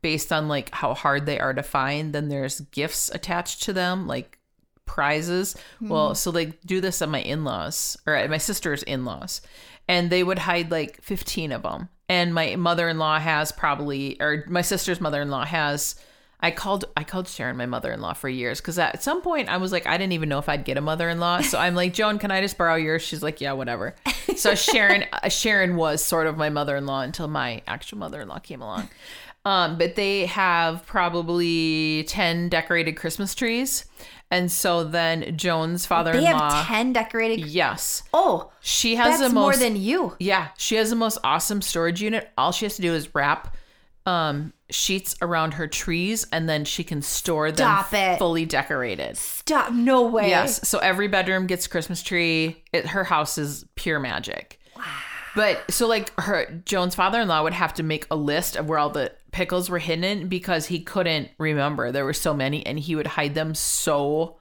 based 0.00 0.32
on 0.32 0.46
like 0.46 0.72
how 0.72 0.94
hard 0.94 1.26
they 1.26 1.40
are 1.40 1.52
to 1.52 1.62
find, 1.62 2.12
then 2.12 2.28
there's 2.28 2.60
gifts 2.60 3.10
attached 3.12 3.64
to 3.64 3.72
them 3.72 4.06
like 4.06 4.38
prizes. 4.84 5.56
Hmm. 5.80 5.88
Well, 5.88 6.14
so 6.14 6.30
they 6.30 6.46
do 6.64 6.80
this 6.80 7.02
at 7.02 7.08
my 7.08 7.20
in-laws 7.20 7.96
or 8.06 8.14
at 8.14 8.30
my 8.30 8.38
sister's 8.38 8.84
in-laws. 8.84 9.42
And 9.88 10.10
they 10.10 10.22
would 10.22 10.38
hide 10.38 10.70
like 10.70 11.02
15 11.02 11.50
of 11.50 11.62
them. 11.62 11.88
And 12.08 12.32
my 12.32 12.54
mother-in-law 12.54 13.18
has 13.18 13.50
probably 13.50 14.20
or 14.20 14.44
my 14.46 14.62
sister's 14.62 15.00
mother-in-law 15.00 15.46
has 15.46 15.96
I 16.40 16.50
called 16.50 16.84
I 16.96 17.02
called 17.04 17.28
Sharon 17.28 17.56
my 17.56 17.66
mother-in-law 17.66 18.12
for 18.12 18.28
years 18.28 18.60
because 18.60 18.78
at 18.78 19.02
some 19.02 19.22
point 19.22 19.48
I 19.48 19.56
was 19.56 19.72
like 19.72 19.86
I 19.86 19.96
didn't 19.96 20.12
even 20.12 20.28
know 20.28 20.38
if 20.38 20.48
I'd 20.48 20.64
get 20.64 20.76
a 20.76 20.80
mother-in-law. 20.82 21.40
So 21.42 21.58
I'm 21.58 21.74
like 21.74 21.94
Joan, 21.94 22.18
can 22.18 22.30
I 22.30 22.40
just 22.40 22.58
borrow 22.58 22.74
yours? 22.76 23.02
She's 23.02 23.22
like, 23.22 23.40
yeah, 23.40 23.52
whatever. 23.52 23.94
So 24.36 24.54
Sharon 24.54 25.04
uh, 25.12 25.28
Sharon 25.28 25.76
was 25.76 26.04
sort 26.04 26.26
of 26.26 26.36
my 26.36 26.50
mother-in-law 26.50 27.00
until 27.02 27.26
my 27.28 27.62
actual 27.66 27.98
mother-in-law 27.98 28.40
came 28.40 28.60
along. 28.62 28.88
Um, 29.46 29.78
but 29.78 29.94
they 29.94 30.26
have 30.26 30.84
probably 30.86 32.04
ten 32.08 32.48
decorated 32.48 32.92
Christmas 32.96 33.32
trees, 33.34 33.84
and 34.30 34.50
so 34.50 34.82
then 34.82 35.36
Joan's 35.36 35.86
father-in-law. 35.86 36.20
They 36.20 36.26
have 36.26 36.66
ten 36.66 36.92
decorated. 36.92 37.46
Yes, 37.46 38.02
Oh, 38.12 38.50
she 38.60 38.96
has 38.96 39.20
the 39.20 39.28
most. 39.28 39.34
more 39.34 39.56
than 39.56 39.76
you. 39.76 40.16
Yeah, 40.18 40.48
she 40.58 40.74
has 40.74 40.90
the 40.90 40.96
most 40.96 41.18
awesome 41.22 41.62
storage 41.62 42.02
unit. 42.02 42.28
All 42.36 42.50
she 42.50 42.64
has 42.64 42.74
to 42.76 42.82
do 42.82 42.92
is 42.92 43.14
wrap 43.14 43.54
um 44.06 44.52
sheets 44.70 45.14
around 45.22 45.54
her 45.54 45.66
trees 45.68 46.26
and 46.32 46.48
then 46.48 46.64
she 46.64 46.82
can 46.82 47.00
store 47.02 47.52
them 47.52 47.66
Stop 47.66 47.92
it. 47.92 48.18
fully 48.18 48.44
decorated. 48.44 49.16
Stop. 49.16 49.72
No 49.72 50.02
way. 50.02 50.28
Yes. 50.28 50.66
So 50.68 50.78
every 50.78 51.08
bedroom 51.08 51.46
gets 51.46 51.66
Christmas 51.66 52.02
tree. 52.02 52.64
It, 52.72 52.86
her 52.86 53.04
house 53.04 53.38
is 53.38 53.64
pure 53.76 54.00
magic. 54.00 54.58
Wow. 54.76 54.82
But 55.36 55.70
so 55.70 55.86
like 55.86 56.18
her 56.20 56.62
Joan's 56.64 56.94
father-in-law 56.94 57.42
would 57.42 57.52
have 57.52 57.74
to 57.74 57.82
make 57.82 58.06
a 58.10 58.16
list 58.16 58.56
of 58.56 58.68
where 58.68 58.78
all 58.78 58.90
the 58.90 59.12
pickles 59.32 59.68
were 59.68 59.78
hidden 59.78 60.28
because 60.28 60.66
he 60.66 60.80
couldn't 60.80 61.28
remember. 61.38 61.92
There 61.92 62.04
were 62.06 62.12
so 62.14 62.32
many 62.32 62.64
and 62.64 62.78
he 62.78 62.96
would 62.96 63.06
hide 63.06 63.34
them 63.34 63.54
so 63.54 64.38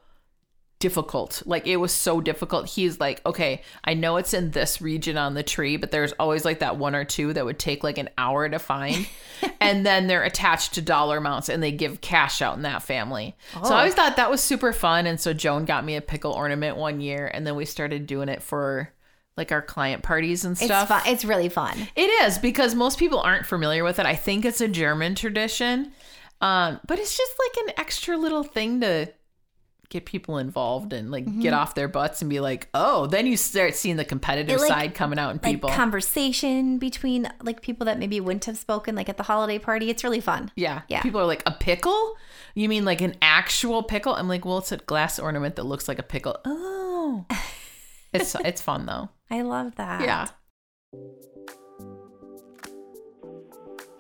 difficult. 0.86 1.42
Like 1.48 1.66
it 1.66 1.78
was 1.78 1.92
so 1.92 2.22
difficult. 2.22 2.68
He's 2.70 3.00
like, 3.00 3.20
okay, 3.26 3.64
I 3.84 3.96
know 3.96 4.18
it's 4.18 4.36
in 4.36 4.52
this 4.52 4.82
region 4.82 5.18
on 5.18 5.34
the 5.34 5.42
tree, 5.42 5.78
but 5.78 5.90
there's 5.90 6.12
always 6.20 6.46
like 6.46 6.60
that 6.60 6.78
one 6.78 6.94
or 6.94 7.04
two 7.04 7.34
that 7.34 7.44
would 7.44 7.58
take 7.58 7.84
like 7.84 7.98
an 7.98 8.10
hour 8.20 8.48
to 8.48 8.60
find. 8.60 9.08
and 9.60 9.84
then 9.84 10.06
they're 10.06 10.22
attached 10.24 10.76
to 10.76 10.84
dollar 10.84 11.18
amounts 11.18 11.50
and 11.50 11.64
they 11.64 11.72
give 11.72 12.02
cash 12.02 12.40
out 12.40 12.56
in 12.56 12.62
that 12.62 12.84
family. 12.84 13.36
So 13.64 13.74
I 13.74 13.80
always 13.80 13.96
thought 13.96 14.18
that 14.18 14.30
was 14.30 14.42
super 14.42 14.72
fun. 14.74 15.08
And 15.08 15.20
so 15.20 15.34
Joan 15.34 15.66
got 15.66 15.84
me 15.84 15.96
a 15.96 16.02
pickle 16.02 16.34
ornament 16.34 16.78
one 16.78 17.02
year 17.02 17.26
and 17.34 17.48
then 17.48 17.56
we 17.56 17.66
started 17.66 18.06
doing 18.06 18.30
it 18.30 18.44
for 18.44 18.94
like 19.38 19.52
our 19.52 19.64
client 19.64 20.04
parties 20.04 20.46
and 20.46 20.52
It's 20.52 20.66
stuff. 20.66 20.90
fun. 20.90 21.02
It's 21.08 21.26
really 21.26 21.50
fun. 21.50 21.88
It 21.96 22.10
is 22.28 22.38
because 22.38 22.76
most 22.76 23.00
people 23.00 23.20
aren't 23.22 23.48
familiar 23.48 23.84
with 23.84 23.98
it. 23.98 24.06
I 24.06 24.16
think 24.16 24.46
it's 24.46 24.62
a 24.62 24.68
German 24.68 25.16
tradition. 25.16 25.94
Um, 26.42 26.80
but 26.86 27.00
it's 27.00 27.18
just 27.18 27.32
like 27.40 27.68
an 27.68 27.74
extra 27.80 28.18
little 28.18 28.44
thing 28.44 28.82
to 28.82 29.12
get 29.90 30.06
people 30.06 30.38
involved 30.38 30.94
and 30.94 31.12
like 31.12 31.26
get 31.26 31.34
mm-hmm. 31.34 31.54
off 31.54 31.76
their 31.76 31.88
butts 31.88 32.22
and 32.22 32.30
be 32.30 32.40
like, 32.40 32.68
oh, 32.74 33.08
then 33.08 33.28
you 33.28 33.38
start 33.38 33.76
seeing 33.76 33.96
the 33.96 34.06
competitive 34.06 34.58
It, 34.58 34.62
like- 34.62 34.68
side 34.68 34.96
coming 34.96 35.20
out 35.20 35.32
in 35.32 35.40
Like 35.44 35.54
people. 35.54 35.70
conversation 35.70 36.78
between 36.78 37.30
like 37.42 37.62
people 37.62 37.86
that 37.86 38.00
maybe 38.00 38.20
wouldn't 38.20 38.46
have 38.46 38.58
spoken 38.58 38.96
like 38.96 39.10
at 39.10 39.18
the 39.18 39.24
holiday 39.24 39.60
party. 39.60 39.90
It's 39.90 40.04
really 40.04 40.22
fun. 40.22 40.52
yeah. 40.56 40.82
Yeah. 40.88 41.02
People 41.02 41.22
are 41.22 41.26
like, 41.26 41.44
a 41.46 41.52
pickle? 41.52 42.16
You 42.54 42.70
mean 42.70 42.86
like 42.86 43.02
an 43.02 43.16
actual 43.22 43.84
pickle? 43.84 44.16
I'm 44.16 44.28
like, 44.28 44.46
well, 44.46 44.60
it's 44.60 44.72
a 44.72 44.78
glass 44.78 45.20
ornament 45.20 45.56
that 45.58 45.64
looks 45.64 45.88
like 45.88 46.00
a 46.00 46.04
pickle. 46.04 46.38
Oh. 46.46 47.26
it's 48.14 48.36
it's 48.44 48.62
fun 48.62 48.86
though. 48.86 49.10
I 49.30 49.42
love 49.42 49.76
that. 49.76 50.02
Yeah. 50.02 50.28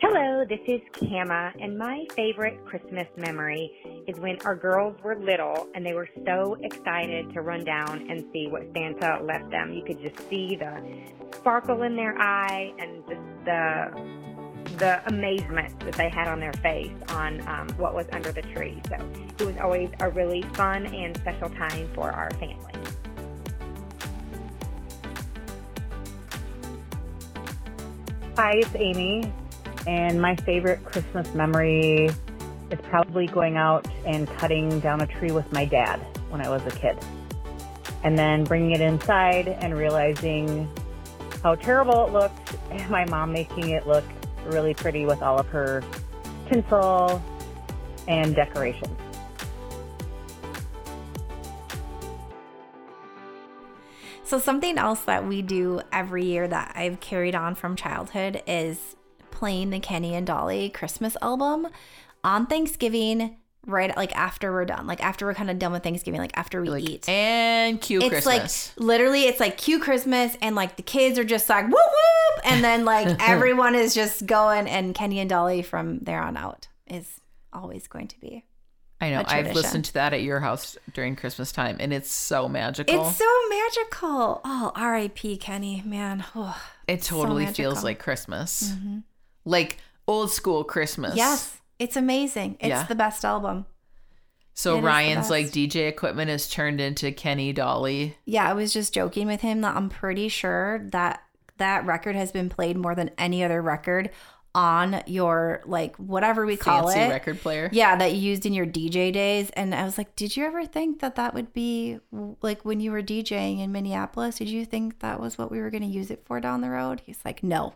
Hello, 0.07 0.45
this 0.47 0.59
is 0.67 0.81
Kama, 0.93 1.51
and 1.59 1.79
my 1.79 2.05
favorite 2.15 2.63
Christmas 2.63 3.07
memory 3.17 3.71
is 4.05 4.15
when 4.19 4.37
our 4.45 4.55
girls 4.55 4.95
were 5.03 5.15
little 5.15 5.67
and 5.73 5.83
they 5.83 5.93
were 5.93 6.07
so 6.27 6.55
excited 6.61 7.33
to 7.33 7.41
run 7.41 7.63
down 7.63 8.07
and 8.07 8.23
see 8.31 8.47
what 8.47 8.61
Santa 8.75 9.23
left 9.23 9.49
them. 9.49 9.73
You 9.73 9.83
could 9.83 9.99
just 9.99 10.29
see 10.29 10.57
the 10.57 10.79
sparkle 11.35 11.81
in 11.81 11.95
their 11.95 12.15
eye 12.19 12.71
and 12.77 13.03
just 13.09 13.19
the 13.45 14.77
the 14.77 15.01
amazement 15.07 15.79
that 15.79 15.95
they 15.95 16.09
had 16.09 16.27
on 16.27 16.39
their 16.39 16.53
face 16.53 16.93
on 17.09 17.41
um, 17.47 17.67
what 17.79 17.95
was 17.95 18.05
under 18.11 18.31
the 18.31 18.43
tree. 18.43 18.79
So 18.87 18.97
it 19.39 19.43
was 19.43 19.57
always 19.57 19.89
a 20.01 20.09
really 20.11 20.43
fun 20.53 20.85
and 20.85 21.17
special 21.17 21.49
time 21.49 21.89
for 21.95 22.11
our 22.11 22.29
family. 22.33 22.73
Hi, 28.37 28.51
it's 28.57 28.75
Amy, 28.75 29.33
and 29.87 30.21
my 30.21 30.35
favorite 30.35 30.83
Christmas 30.83 31.33
memory 31.33 32.09
is 32.71 32.79
probably 32.83 33.27
going 33.27 33.57
out 33.57 33.87
and 34.05 34.27
cutting 34.37 34.79
down 34.79 35.01
a 35.01 35.07
tree 35.07 35.31
with 35.31 35.51
my 35.51 35.65
dad 35.65 35.97
when 36.29 36.41
I 36.41 36.49
was 36.49 36.65
a 36.65 36.71
kid. 36.71 36.97
And 38.03 38.17
then 38.17 38.43
bringing 38.43 38.71
it 38.71 38.81
inside 38.81 39.47
and 39.47 39.77
realizing 39.77 40.69
how 41.43 41.55
terrible 41.55 42.07
it 42.07 42.13
looked, 42.13 42.55
and 42.71 42.89
my 42.89 43.05
mom 43.05 43.31
making 43.31 43.69
it 43.69 43.87
look 43.87 44.03
really 44.45 44.73
pretty 44.73 45.05
with 45.05 45.21
all 45.21 45.39
of 45.39 45.47
her 45.47 45.83
tinsel 46.47 47.21
and 48.07 48.35
decorations. 48.35 48.97
So, 54.23 54.39
something 54.39 54.79
else 54.79 55.01
that 55.01 55.27
we 55.27 55.43
do 55.43 55.81
every 55.91 56.25
year 56.25 56.47
that 56.47 56.73
I've 56.75 56.99
carried 56.99 57.35
on 57.35 57.53
from 57.53 57.75
childhood 57.75 58.41
is 58.47 58.94
playing 59.35 59.69
the 59.69 59.79
Kenny 59.79 60.15
and 60.15 60.25
Dolly 60.25 60.69
Christmas 60.69 61.15
album 61.21 61.67
on 62.23 62.47
Thanksgiving, 62.47 63.37
right 63.67 63.95
like 63.95 64.15
after 64.15 64.51
we're 64.51 64.65
done, 64.65 64.87
like 64.87 65.03
after 65.03 65.25
we're 65.25 65.33
kind 65.35 65.49
of 65.51 65.59
done 65.59 65.71
with 65.71 65.83
Thanksgiving, 65.83 66.19
like 66.19 66.35
after 66.35 66.61
we 66.61 66.69
eat. 66.81 67.07
And 67.07 67.79
cue 67.79 67.99
it's 67.99 68.09
Christmas. 68.09 68.71
like 68.77 68.83
literally, 68.83 69.23
it's 69.25 69.39
like 69.39 69.57
cue 69.57 69.79
Christmas, 69.79 70.35
and 70.41 70.55
like 70.55 70.75
the 70.77 70.83
kids 70.83 71.19
are 71.19 71.23
just 71.23 71.47
like 71.49 71.65
whoop 71.65 71.73
whoop, 71.73 72.45
and 72.45 72.63
then 72.63 72.85
like 72.85 73.15
everyone 73.27 73.75
is 73.75 73.93
just 73.93 74.25
going, 74.25 74.67
and 74.67 74.95
Kenny 74.95 75.19
and 75.19 75.29
Dolly 75.29 75.61
from 75.61 75.99
there 75.99 76.21
on 76.21 76.35
out 76.37 76.67
is 76.87 77.19
always 77.53 77.87
going 77.87 78.07
to 78.07 78.19
be. 78.19 78.43
I 79.01 79.09
know. 79.09 79.23
i've 79.27 79.53
listened 79.53 79.85
to 79.85 79.93
that 79.95 80.13
at 80.13 80.21
your 80.21 80.39
house 80.39 80.77
during 80.93 81.17
Christmas 81.17 81.51
time, 81.51 81.77
and 81.81 81.91
it's 81.93 82.09
so 82.09 82.47
magical. 82.47 83.07
It's 83.07 83.17
so 83.17 83.25
magical. 83.49 84.41
Oh, 84.45 84.71
R.I.P. 84.73 85.35
Kenny, 85.37 85.83
man. 85.85 86.23
Oh, 86.33 86.57
it 86.87 87.03
so 87.03 87.17
totally 87.17 87.45
feels 87.45 87.83
like 87.83 87.99
Christmas, 87.99 88.71
Mhm. 88.71 89.03
Like 89.45 89.77
old 90.07 90.31
school 90.31 90.63
Christmas. 90.63 91.15
Yes, 91.15 91.57
it's 91.79 91.95
amazing. 91.95 92.57
It's 92.59 92.69
Yeah. 92.69 92.83
the 92.83 92.95
best 92.95 93.23
album. 93.23 93.65
So 94.53 94.75
It 94.75 94.77
is 94.77 94.81
the 94.83 94.87
Ryan's 94.87 95.29
like 95.29 95.45
best. 95.47 95.55
DJ 95.55 95.87
equipment 95.87 96.29
is 96.31 96.49
turned 96.49 96.79
into 96.79 97.11
Kenny 97.11 97.51
Dolly. 97.53 98.17
Yeah, 98.25 98.49
I 98.49 98.53
was 98.53 98.71
just 98.73 98.93
joking 98.93 99.27
with 99.27 99.41
him 99.41 99.61
that 99.61 99.75
I'm 99.75 99.89
pretty 99.89 100.29
sure 100.29 100.79
that 100.91 101.21
that 101.57 101.85
record 101.85 102.15
has 102.15 102.31
been 102.31 102.49
played 102.49 102.77
more 102.77 102.95
than 102.95 103.11
any 103.17 103.43
other 103.43 103.61
record 103.61 104.09
on 104.53 105.03
your 105.05 105.61
like 105.65 105.97
whatever 105.97 106.45
we 106.45 106.55
call 106.55 106.83
Fancy 106.87 107.01
it 107.01 107.09
record 107.09 107.41
player. 107.41 107.69
Yeah, 107.73 107.97
that 107.97 108.13
you 108.13 108.19
used 108.21 108.45
in 108.45 108.53
your 108.53 108.65
DJ 108.65 109.11
days. 109.11 109.49
And 109.51 109.75
I 109.75 109.83
was 109.83 109.97
like, 109.97 110.15
did 110.15 110.37
you 110.37 110.45
ever 110.45 110.65
think 110.65 111.01
that 111.01 111.15
that 111.15 111.33
would 111.33 111.51
be 111.51 111.99
like 112.41 112.63
when 112.63 112.79
you 112.79 112.93
were 112.93 113.03
DJing 113.03 113.59
in 113.59 113.73
Minneapolis? 113.73 114.37
Did 114.37 114.47
you 114.47 114.63
think 114.63 114.99
that 114.99 115.19
was 115.19 115.37
what 115.37 115.51
we 115.51 115.59
were 115.59 115.69
going 115.69 115.83
to 115.83 115.89
use 115.89 116.09
it 116.09 116.23
for 116.25 116.39
down 116.39 116.61
the 116.61 116.69
road? 116.69 117.01
He's 117.05 117.19
like, 117.25 117.43
no. 117.43 117.73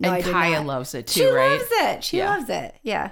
No, 0.00 0.12
and 0.12 0.24
Kaya 0.24 0.58
not." 0.58 0.66
loves 0.66 0.94
it 0.94 1.06
too, 1.06 1.20
She 1.20 1.26
right? 1.26 1.58
She 1.58 1.58
loves 1.58 1.72
it. 1.72 2.04
She 2.04 2.18
Yeah. 2.18 2.36
loves 2.36 2.50
it. 2.50 2.74
Yeah. 2.82 3.10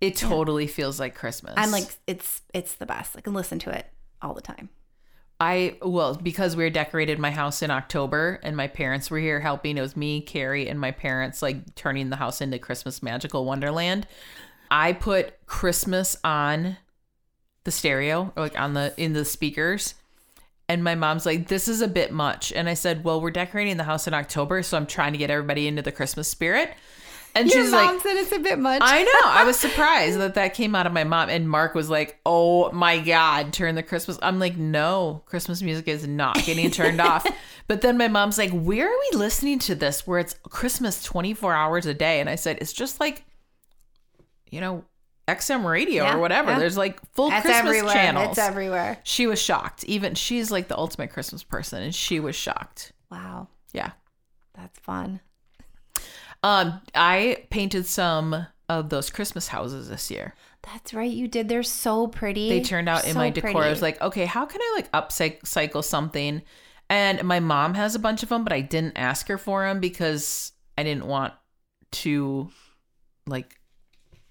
It 0.00 0.16
totally 0.16 0.66
feels 0.66 1.00
like 1.00 1.14
Christmas. 1.14 1.54
I'm 1.56 1.70
like, 1.70 1.96
it's 2.06 2.42
it's 2.52 2.74
the 2.74 2.86
best. 2.86 3.16
I 3.16 3.20
can 3.20 3.32
listen 3.34 3.58
to 3.60 3.70
it 3.70 3.86
all 4.20 4.34
the 4.34 4.42
time. 4.42 4.68
I 5.40 5.78
well 5.82 6.14
because 6.14 6.54
we 6.56 6.68
decorated 6.70 7.18
my 7.18 7.30
house 7.30 7.60
in 7.62 7.70
October 7.70 8.38
and 8.42 8.56
my 8.56 8.68
parents 8.68 9.10
were 9.10 9.18
here 9.18 9.40
helping. 9.40 9.76
It 9.76 9.80
was 9.80 9.96
me, 9.96 10.20
Carrie, 10.20 10.68
and 10.68 10.78
my 10.78 10.90
parents 10.92 11.42
like 11.42 11.74
turning 11.74 12.10
the 12.10 12.16
house 12.16 12.40
into 12.40 12.58
Christmas 12.58 13.02
magical 13.02 13.44
wonderland. 13.44 14.06
I 14.70 14.92
put 14.92 15.44
Christmas 15.46 16.16
on 16.22 16.76
the 17.64 17.70
stereo 17.70 18.32
or 18.36 18.42
like 18.42 18.58
on 18.60 18.74
the 18.74 18.92
in 18.96 19.12
the 19.12 19.24
speakers. 19.24 19.94
And 20.68 20.82
my 20.82 20.94
mom's 20.94 21.26
like, 21.26 21.48
"This 21.48 21.68
is 21.68 21.82
a 21.82 21.88
bit 21.88 22.12
much." 22.12 22.52
And 22.52 22.68
I 22.68 22.74
said, 22.74 23.04
"Well, 23.04 23.20
we're 23.20 23.30
decorating 23.30 23.76
the 23.76 23.84
house 23.84 24.06
in 24.06 24.14
October, 24.14 24.62
so 24.62 24.76
I'm 24.76 24.86
trying 24.86 25.12
to 25.12 25.18
get 25.18 25.30
everybody 25.30 25.66
into 25.66 25.82
the 25.82 25.92
Christmas 25.92 26.28
spirit." 26.28 26.72
And 27.36 27.50
Your 27.50 27.64
she's 27.64 27.72
mom 27.72 27.94
like, 27.94 28.02
said 28.02 28.16
it's 28.16 28.32
a 28.32 28.38
bit 28.38 28.60
much. 28.60 28.80
I 28.84 29.02
know. 29.02 29.28
I 29.28 29.44
was 29.44 29.58
surprised 29.60 30.18
that 30.20 30.34
that 30.34 30.54
came 30.54 30.74
out 30.76 30.86
of 30.86 30.92
my 30.92 31.02
mom. 31.02 31.28
And 31.28 31.50
Mark 31.50 31.74
was 31.74 31.90
like, 31.90 32.20
"Oh 32.24 32.70
my 32.72 32.98
god, 33.00 33.52
turn 33.52 33.74
the 33.74 33.82
Christmas." 33.82 34.18
I'm 34.22 34.38
like, 34.38 34.56
"No, 34.56 35.22
Christmas 35.26 35.60
music 35.60 35.88
is 35.88 36.06
not 36.06 36.42
getting 36.44 36.70
turned 36.70 37.00
off." 37.00 37.26
But 37.66 37.80
then 37.80 37.98
my 37.98 38.08
mom's 38.08 38.38
like, 38.38 38.52
"Where 38.52 38.86
are 38.86 38.98
we 39.12 39.18
listening 39.18 39.58
to 39.60 39.74
this? 39.74 40.06
Where 40.06 40.18
it's 40.20 40.36
Christmas 40.44 41.02
24 41.02 41.52
hours 41.54 41.86
a 41.86 41.94
day?" 41.94 42.20
And 42.20 42.30
I 42.30 42.36
said, 42.36 42.58
"It's 42.60 42.72
just 42.72 43.00
like, 43.00 43.24
you 44.50 44.60
know, 44.60 44.84
XM 45.28 45.64
radio 45.64 46.04
Yeah, 46.04 46.16
or 46.16 46.18
whatever. 46.20 46.52
yeah. 46.52 46.58
There's 46.58 46.76
like 46.76 47.00
full 47.12 47.30
That's 47.30 47.44
Christmas 47.46 47.66
everywhere. 47.66 47.92
channels. 47.94 48.28
It's 48.30 48.38
everywhere. 48.38 48.98
She 49.04 49.26
was 49.26 49.40
shocked. 49.40 49.84
Even 49.84 50.14
she's 50.14 50.50
like 50.50 50.68
the 50.68 50.76
ultimate 50.78 51.10
Christmas 51.10 51.42
person, 51.42 51.82
and 51.82 51.94
she 51.94 52.20
was 52.20 52.36
shocked. 52.36 52.92
Wow. 53.10 53.48
Yeah. 53.72 53.92
That's 54.54 54.78
fun. 54.78 55.20
Um, 56.42 56.80
I 56.94 57.44
painted 57.50 57.86
some 57.86 58.46
of 58.68 58.90
those 58.90 59.10
Christmas 59.10 59.48
houses 59.48 59.88
this 59.88 60.10
year. 60.10 60.34
That's 60.62 60.94
right. 60.94 61.10
You 61.10 61.28
did. 61.28 61.48
They're 61.48 61.62
so 61.62 62.06
pretty. 62.06 62.48
they 62.48 62.60
turned 62.60 62.88
out 62.88 63.06
in 63.06 63.14
my 63.16 63.30
decor. 63.30 63.62
I 63.62 63.70
was 63.70 63.82
like, 63.82 64.00
okay, 64.00 64.24
how 64.26 64.46
can 64.46 64.60
I 64.62 64.72
like 64.76 64.92
upcycle 64.92 65.84
something? 65.84 66.42
And 66.90 67.22
my 67.24 67.40
mom 67.40 67.74
has 67.74 67.94
a 67.94 67.98
bunch 67.98 68.22
of 68.22 68.28
them, 68.28 68.44
but 68.44 68.52
I 68.52 68.60
didn't 68.60 68.96
ask 68.96 69.28
her 69.28 69.38
for 69.38 69.66
them 69.66 69.80
because 69.80 70.52
I 70.76 70.82
didn't 70.82 71.06
want 71.06 71.32
to 71.92 72.50
like 73.26 73.58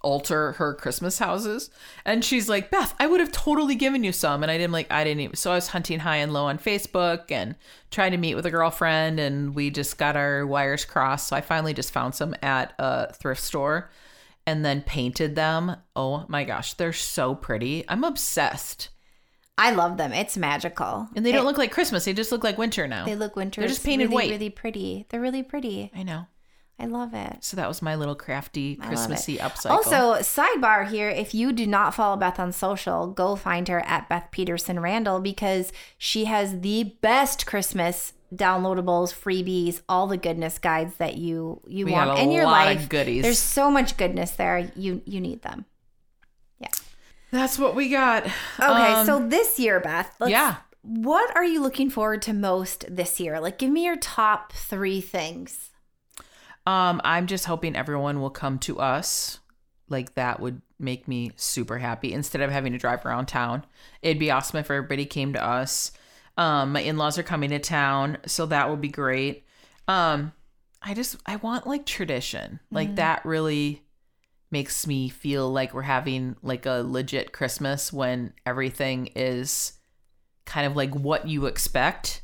alter 0.03 0.51
her 0.53 0.75
Christmas 0.75 1.17
houses. 1.17 1.71
And 2.05 2.23
she's 2.23 2.47
like, 2.47 2.69
Beth, 2.69 2.93
I 2.99 3.07
would 3.07 3.19
have 3.19 3.31
totally 3.31 3.73
given 3.75 4.03
you 4.03 4.11
some. 4.11 4.43
And 4.43 4.51
I 4.51 4.57
didn't 4.57 4.73
like, 4.73 4.91
I 4.91 5.03
didn't 5.03 5.21
even. 5.21 5.35
So 5.35 5.51
I 5.51 5.55
was 5.55 5.69
hunting 5.69 5.99
high 5.99 6.17
and 6.17 6.31
low 6.31 6.45
on 6.45 6.59
Facebook 6.59 7.31
and 7.31 7.55
trying 7.89 8.11
to 8.11 8.17
meet 8.17 8.35
with 8.35 8.45
a 8.45 8.51
girlfriend. 8.51 9.19
And 9.19 9.55
we 9.55 9.71
just 9.71 9.97
got 9.97 10.15
our 10.15 10.45
wires 10.45 10.85
crossed. 10.85 11.29
So 11.29 11.35
I 11.35 11.41
finally 11.41 11.73
just 11.73 11.91
found 11.91 12.13
some 12.13 12.35
at 12.43 12.73
a 12.77 13.11
thrift 13.13 13.41
store 13.41 13.89
and 14.45 14.63
then 14.63 14.81
painted 14.81 15.35
them. 15.35 15.77
Oh 15.95 16.25
my 16.27 16.43
gosh, 16.43 16.73
they're 16.73 16.93
so 16.93 17.33
pretty. 17.33 17.85
I'm 17.87 18.03
obsessed. 18.03 18.89
I 19.57 19.71
love 19.71 19.97
them. 19.97 20.11
It's 20.13 20.35
magical. 20.35 21.07
And 21.15 21.25
they 21.25 21.31
don't 21.31 21.45
look 21.45 21.59
like 21.59 21.71
Christmas. 21.71 22.05
They 22.05 22.13
just 22.13 22.31
look 22.31 22.43
like 22.43 22.57
winter 22.57 22.87
now. 22.87 23.05
They 23.05 23.15
look 23.15 23.35
winter. 23.35 23.61
They're 23.61 23.69
just 23.69 23.85
painted 23.85 24.05
really, 24.05 24.15
white. 24.15 24.31
Really 24.31 24.49
pretty. 24.49 25.05
They're 25.09 25.21
really 25.21 25.43
pretty. 25.43 25.91
I 25.95 26.01
know. 26.03 26.25
I 26.79 26.85
love 26.85 27.13
it. 27.13 27.37
So 27.41 27.55
that 27.55 27.67
was 27.67 27.81
my 27.81 27.95
little 27.95 28.15
crafty 28.15 28.77
I 28.81 28.85
love 28.85 28.93
it. 28.93 28.95
Christmassy 28.95 29.37
upcycle. 29.37 29.71
Also, 29.71 30.15
sidebar 30.15 30.89
here: 30.89 31.09
if 31.09 31.33
you 31.33 31.53
do 31.53 31.67
not 31.67 31.93
follow 31.93 32.17
Beth 32.17 32.39
on 32.39 32.51
social, 32.51 33.07
go 33.07 33.35
find 33.35 33.67
her 33.67 33.79
at 33.85 34.09
Beth 34.09 34.29
Peterson 34.31 34.79
Randall 34.79 35.19
because 35.19 35.71
she 35.97 36.25
has 36.25 36.61
the 36.61 36.95
best 37.01 37.45
Christmas 37.45 38.13
downloadables, 38.33 39.13
freebies, 39.13 39.81
all 39.87 40.07
the 40.07 40.17
goodness 40.17 40.57
guides 40.57 40.95
that 40.95 41.15
you 41.17 41.61
you 41.67 41.85
We 41.85 41.91
want 41.91 42.19
in 42.19 42.31
your 42.31 42.45
life. 42.45 42.89
goodies. 42.89 43.21
There's 43.21 43.37
so 43.39 43.69
much 43.69 43.95
goodness 43.95 44.31
there. 44.31 44.71
You 44.75 45.01
you 45.05 45.21
need 45.21 45.43
them. 45.43 45.65
Yeah. 46.59 46.69
That's 47.31 47.57
what 47.59 47.75
we 47.75 47.89
got. 47.89 48.25
Okay, 48.25 48.93
Um, 48.93 49.05
so 49.05 49.19
this 49.27 49.59
year, 49.59 49.79
Beth. 49.79 50.13
Let's, 50.19 50.31
yeah. 50.31 50.55
What 50.81 51.33
are 51.35 51.45
you 51.45 51.61
looking 51.61 51.89
forward 51.89 52.21
to 52.23 52.33
most 52.33 52.85
this 52.93 53.19
year? 53.19 53.39
Like, 53.39 53.57
give 53.57 53.71
me 53.71 53.85
your 53.85 53.95
top 53.95 54.51
three 54.53 54.99
things. 55.01 55.69
Um, 56.65 57.01
I'm 57.03 57.27
just 57.27 57.45
hoping 57.45 57.75
everyone 57.75 58.21
will 58.21 58.29
come 58.29 58.57
to 58.59 58.79
us. 58.79 59.39
Like 59.89 60.15
that 60.15 60.39
would 60.39 60.61
make 60.79 61.07
me 61.07 61.31
super 61.35 61.77
happy 61.77 62.13
instead 62.13 62.41
of 62.41 62.51
having 62.51 62.71
to 62.73 62.77
drive 62.79 63.05
around 63.05 63.27
town. 63.27 63.65
It'd 64.01 64.19
be 64.19 64.31
awesome 64.31 64.59
if 64.59 64.71
everybody 64.71 65.05
came 65.05 65.33
to 65.33 65.43
us. 65.43 65.91
Um, 66.37 66.71
my 66.73 66.81
in-laws 66.81 67.17
are 67.19 67.23
coming 67.23 67.51
to 67.51 67.59
town, 67.59 68.17
so 68.25 68.45
that 68.47 68.67
will 68.67 68.77
be 68.77 68.87
great. 68.87 69.45
Um, 69.87 70.31
I 70.81 70.93
just 70.93 71.17
I 71.25 71.35
want 71.37 71.67
like 71.67 71.85
tradition. 71.85 72.59
Like 72.71 72.89
Mhm. 72.91 72.95
that 72.95 73.25
really 73.25 73.83
makes 74.49 74.87
me 74.87 75.09
feel 75.09 75.51
like 75.51 75.73
we're 75.73 75.81
having 75.83 76.35
like 76.41 76.65
a 76.65 76.81
legit 76.83 77.31
Christmas 77.33 77.93
when 77.93 78.33
everything 78.45 79.07
is 79.15 79.73
kind 80.45 80.65
of 80.67 80.75
like 80.75 80.93
what 80.93 81.27
you 81.27 81.45
expect. 81.45 82.22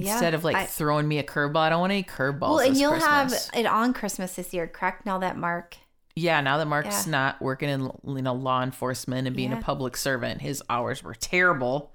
Yeah, 0.00 0.12
Instead 0.12 0.34
of 0.34 0.44
like 0.44 0.56
I- 0.56 0.66
throwing 0.66 1.06
me 1.08 1.18
a 1.18 1.22
curveball, 1.22 1.56
I 1.58 1.68
don't 1.70 1.80
want 1.80 1.92
any 1.92 2.02
curveballs. 2.04 2.40
well, 2.40 2.58
and 2.60 2.76
you'll 2.76 2.92
Christmas. 2.92 3.48
have 3.50 3.58
it 3.58 3.66
on 3.66 3.92
Christmas 3.92 4.34
this 4.36 4.52
year, 4.52 4.66
correct? 4.66 5.06
Now 5.06 5.18
that 5.18 5.36
Mark 5.36 5.76
Yeah, 6.16 6.40
now 6.40 6.58
that 6.58 6.66
Mark's 6.66 7.06
Yeah. 7.06 7.10
not 7.12 7.40
working 7.40 7.68
in 7.68 7.90
you 8.04 8.22
know 8.22 8.34
law 8.34 8.62
enforcement 8.62 9.26
and 9.26 9.36
being 9.36 9.52
Yeah. 9.52 9.58
a 9.58 9.62
public 9.62 9.96
servant, 9.96 10.40
his 10.42 10.62
hours 10.68 11.02
were 11.02 11.14
terrible. 11.14 11.92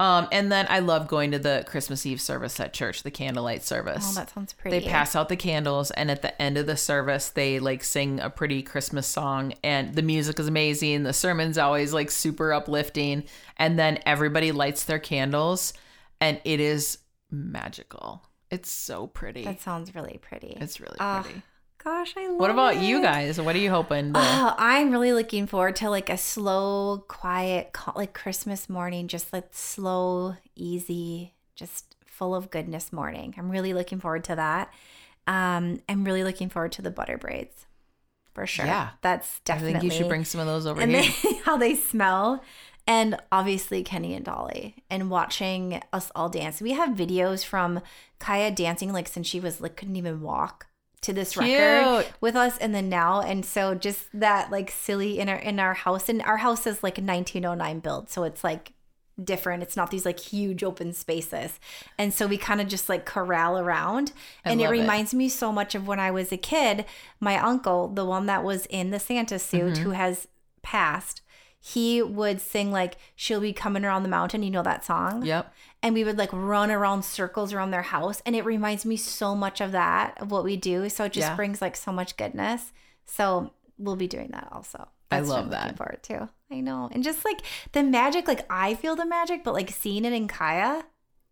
Um, 0.00 0.26
and 0.32 0.50
then 0.50 0.66
I 0.68 0.80
love 0.80 1.06
going 1.06 1.30
to 1.30 1.38
the 1.38 1.64
Christmas 1.66 2.04
Eve 2.06 2.20
service 2.20 2.58
at 2.58 2.72
church, 2.72 3.04
the 3.04 3.10
candlelight 3.10 3.62
service. 3.62 4.04
Oh, 4.10 4.14
that 4.14 4.30
sounds 4.30 4.52
pretty. 4.52 4.80
They 4.80 4.88
pass 4.88 5.14
out 5.14 5.28
the 5.28 5.36
candles, 5.36 5.92
and 5.92 6.10
at 6.10 6.22
the 6.22 6.40
end 6.42 6.58
of 6.58 6.66
the 6.66 6.76
service, 6.76 7.28
they 7.28 7.60
like 7.60 7.84
sing 7.84 8.18
a 8.18 8.28
pretty 8.28 8.62
Christmas 8.62 9.06
song, 9.06 9.54
and 9.62 9.94
the 9.94 10.02
music 10.02 10.40
is 10.40 10.48
amazing. 10.48 11.04
The 11.04 11.12
sermon's 11.12 11.56
always 11.58 11.92
like 11.92 12.10
super 12.10 12.52
uplifting, 12.52 13.24
and 13.58 13.78
then 13.78 13.98
everybody 14.04 14.50
lights 14.50 14.82
their 14.84 14.98
candles, 14.98 15.72
and 16.20 16.40
it 16.44 16.58
is 16.58 16.98
magical. 17.32 18.22
It's 18.50 18.70
so 18.70 19.06
pretty. 19.06 19.44
That 19.44 19.60
sounds 19.60 19.94
really 19.94 20.18
pretty. 20.20 20.56
It's 20.60 20.78
really 20.80 20.96
Ah, 21.00 21.22
pretty. 21.24 21.42
Gosh, 21.82 22.14
I 22.16 22.28
love 22.28 22.38
what 22.38 22.50
about 22.50 22.76
it. 22.76 22.82
you 22.82 23.02
guys? 23.02 23.40
What 23.40 23.56
are 23.56 23.58
you 23.58 23.70
hoping? 23.70 24.12
To, 24.12 24.20
Oh, 24.20 24.54
I'm 24.56 24.92
really 24.92 25.12
looking 25.12 25.46
forward 25.48 25.74
to 25.76 25.90
like 25.90 26.10
a 26.10 26.16
slow, 26.16 27.04
quiet, 27.08 27.76
like 27.96 28.12
Christmas 28.14 28.68
morning, 28.68 29.08
just 29.08 29.32
like 29.32 29.48
slow, 29.50 30.36
easy, 30.54 31.34
just 31.56 31.96
full 32.04 32.34
of 32.36 32.50
goodness 32.50 32.92
morning. 32.92 33.34
I'm 33.36 33.50
really 33.50 33.74
looking 33.74 33.98
forward 33.98 34.22
to 34.24 34.36
that. 34.36 34.72
Um, 35.26 35.80
I'm 35.88 36.04
really 36.04 36.22
looking 36.22 36.48
forward 36.50 36.70
to 36.72 36.82
the 36.82 36.90
butter 36.90 37.18
braids, 37.18 37.66
for 38.34 38.46
sure. 38.46 38.66
Yeah. 38.66 38.90
that's 39.00 39.40
definitely. 39.40 39.74
I 39.76 39.80
think 39.80 39.92
you 39.92 39.98
should 39.98 40.08
bring 40.08 40.24
some 40.24 40.40
of 40.40 40.46
those 40.46 40.66
over 40.66 40.80
and 40.80 40.92
here. 40.92 41.10
then 41.22 41.34
how 41.44 41.56
they 41.56 41.74
smell 41.74 42.44
and 42.86 43.16
obviously 43.30 43.82
kenny 43.82 44.14
and 44.14 44.24
dolly 44.24 44.76
and 44.90 45.10
watching 45.10 45.80
us 45.92 46.10
all 46.14 46.28
dance. 46.28 46.60
We 46.60 46.72
have 46.72 46.90
videos 46.90 47.44
from 47.44 47.80
kaya 48.18 48.50
dancing 48.50 48.92
like 48.92 49.08
since 49.08 49.26
she 49.26 49.40
was 49.40 49.60
like 49.60 49.76
couldn't 49.76 49.96
even 49.96 50.20
walk 50.20 50.66
to 51.02 51.12
this 51.12 51.36
record 51.36 52.06
with 52.20 52.36
us 52.36 52.56
and 52.58 52.74
then 52.74 52.88
now. 52.88 53.20
And 53.20 53.44
so 53.44 53.74
just 53.74 54.06
that 54.14 54.50
like 54.50 54.70
silly 54.70 55.18
in 55.18 55.28
our 55.28 55.36
in 55.36 55.58
our 55.58 55.74
house. 55.74 56.08
And 56.08 56.22
our 56.22 56.36
house 56.38 56.66
is 56.66 56.82
like 56.82 56.98
a 56.98 57.02
1909 57.02 57.80
build 57.80 58.08
so 58.10 58.22
it's 58.24 58.44
like 58.44 58.72
different. 59.22 59.62
It's 59.62 59.76
not 59.76 59.90
these 59.90 60.04
like 60.06 60.18
huge 60.18 60.64
open 60.64 60.92
spaces. 60.92 61.60
And 61.98 62.14
so 62.14 62.26
we 62.26 62.36
kind 62.38 62.60
of 62.60 62.68
just 62.68 62.88
like 62.88 63.04
corral 63.04 63.58
around. 63.58 64.12
I 64.44 64.50
and 64.50 64.60
it 64.60 64.64
love 64.64 64.74
it. 64.74 64.80
reminds 64.80 65.12
me 65.14 65.28
so 65.28 65.52
much 65.52 65.74
of 65.74 65.86
when 65.86 66.00
i 66.00 66.10
was 66.10 66.32
a 66.32 66.36
kid 66.36 66.84
my 67.20 67.36
uncle 67.38 67.88
the 67.88 68.04
one 68.04 68.26
that 68.26 68.42
was 68.44 68.66
in 68.66 68.90
the 68.90 68.98
santa 69.00 69.38
suit 69.38 69.74
Mhm. 69.74 69.78
who 69.78 69.90
has 69.90 70.26
passed 70.62 71.21
he 71.64 72.02
would 72.02 72.40
sing 72.40 72.72
like 72.72 72.96
she'll 73.14 73.38
be 73.40 73.52
coming 73.52 73.84
around 73.84 74.02
the 74.02 74.08
mountain 74.08 74.42
you 74.42 74.50
know 74.50 74.64
that 74.64 74.84
song 74.84 75.24
Yep. 75.24 75.54
and 75.80 75.94
we 75.94 76.02
would 76.02 76.18
like 76.18 76.30
run 76.32 76.70
around 76.72 77.04
circles 77.04 77.52
around 77.52 77.70
their 77.70 77.82
house 77.82 78.20
and 78.26 78.34
it 78.34 78.44
reminds 78.44 78.84
me 78.84 78.96
so 78.96 79.36
much 79.36 79.60
of 79.60 79.70
that 79.72 80.20
of 80.20 80.32
what 80.32 80.42
we 80.42 80.56
do 80.56 80.88
so 80.88 81.04
it 81.04 81.12
just 81.12 81.28
Yeah. 81.28 81.36
brings 81.36 81.62
like 81.62 81.76
so 81.76 81.92
much 81.92 82.16
goodness 82.16 82.72
so 83.06 83.52
we'll 83.78 83.94
be 83.96 84.08
doing 84.08 84.30
that 84.32 84.48
also 84.50 84.88
I 85.10 85.20
what 85.20 85.28
love 85.28 85.50
that. 85.50 85.62
looking 85.62 85.76
forward 85.76 86.02
to 86.04 86.28
i 86.50 86.60
know 86.60 86.88
and 86.90 87.04
just 87.04 87.24
like 87.24 87.42
the 87.70 87.82
magic 87.84 88.26
like 88.26 88.44
i 88.50 88.74
feel 88.74 88.96
the 88.96 89.06
magic 89.06 89.44
but 89.44 89.54
like 89.54 89.70
seeing 89.70 90.04
it 90.04 90.12
in 90.12 90.26
kaya 90.28 90.84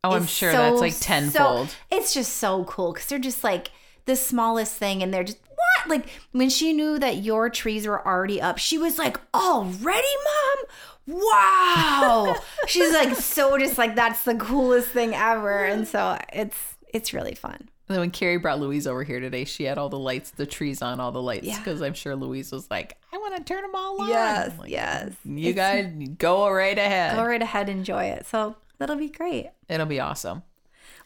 Oh, 0.02 0.12
I'm 0.12 0.26
sure 0.26 0.50
so- 0.52 0.56
that's 0.70 0.80
like 0.80 0.92
so- 0.94 1.04
tenfold. 1.04 1.74
it's 1.90 2.14
just 2.14 2.34
so 2.36 2.64
cool 2.64 2.92
because 2.92 3.08
they're 3.08 3.18
just 3.18 3.42
like 3.44 3.70
the 4.06 4.16
smallest 4.16 4.74
thing 4.76 5.02
and 5.02 5.12
they're 5.12 5.24
just 5.24 5.38
what 5.86 5.88
like 5.88 6.08
when 6.32 6.48
she 6.50 6.72
knew 6.72 6.98
that 6.98 7.18
your 7.18 7.48
trees 7.50 7.86
were 7.86 8.06
already 8.06 8.40
up 8.40 8.58
she 8.58 8.78
was 8.78 8.98
like 8.98 9.18
already 9.34 10.08
mom 10.24 11.20
wow 11.20 12.34
she's 12.66 12.92
like 12.92 13.14
so 13.16 13.56
just 13.58 13.78
like 13.78 13.94
that's 13.96 14.24
the 14.24 14.34
coolest 14.36 14.88
thing 14.88 15.14
ever 15.14 15.64
and 15.64 15.86
so 15.86 16.16
it's 16.32 16.56
it's 16.92 17.12
really 17.12 17.34
fun 17.34 17.56
And 17.88 17.96
then 17.96 18.00
when 18.00 18.10
Carrie 18.10 18.36
brought 18.36 18.60
Louise 18.60 18.86
over 18.86 19.02
here 19.02 19.18
today, 19.18 19.44
she 19.44 19.64
had 19.64 19.76
all 19.76 19.88
the 19.88 19.98
lights, 19.98 20.30
the 20.30 20.46
trees 20.46 20.80
on, 20.80 21.00
all 21.00 21.10
the 21.10 21.20
lights, 21.22 21.44
Yeah. 21.46 21.58
because 21.58 21.82
I'm 21.82 21.94
sure 21.94 22.14
Louise 22.14 22.52
was 22.52 22.70
like, 22.70 22.96
"I 23.12 23.18
want 23.18 23.34
to 23.36 23.42
turn 23.42 23.62
them 23.62 23.74
all 23.74 24.00
on." 24.02 24.08
yes 24.08 24.52
like, 24.58 24.70
yes 24.70 25.10
You 25.24 25.50
It's- 25.50 25.56
guys 25.56 26.08
go 26.18 26.48
right 26.50 26.78
ahead. 26.78 27.16
go 27.16 27.24
right 27.24 27.42
ahead 27.42 27.68
enjoy 27.68 28.04
it 28.04 28.26
so 28.26 28.54
that'll 28.78 28.94
be 28.96 29.08
great 29.08 29.50
It'll 29.68 29.86
be 29.86 29.98
awesome. 30.00 30.42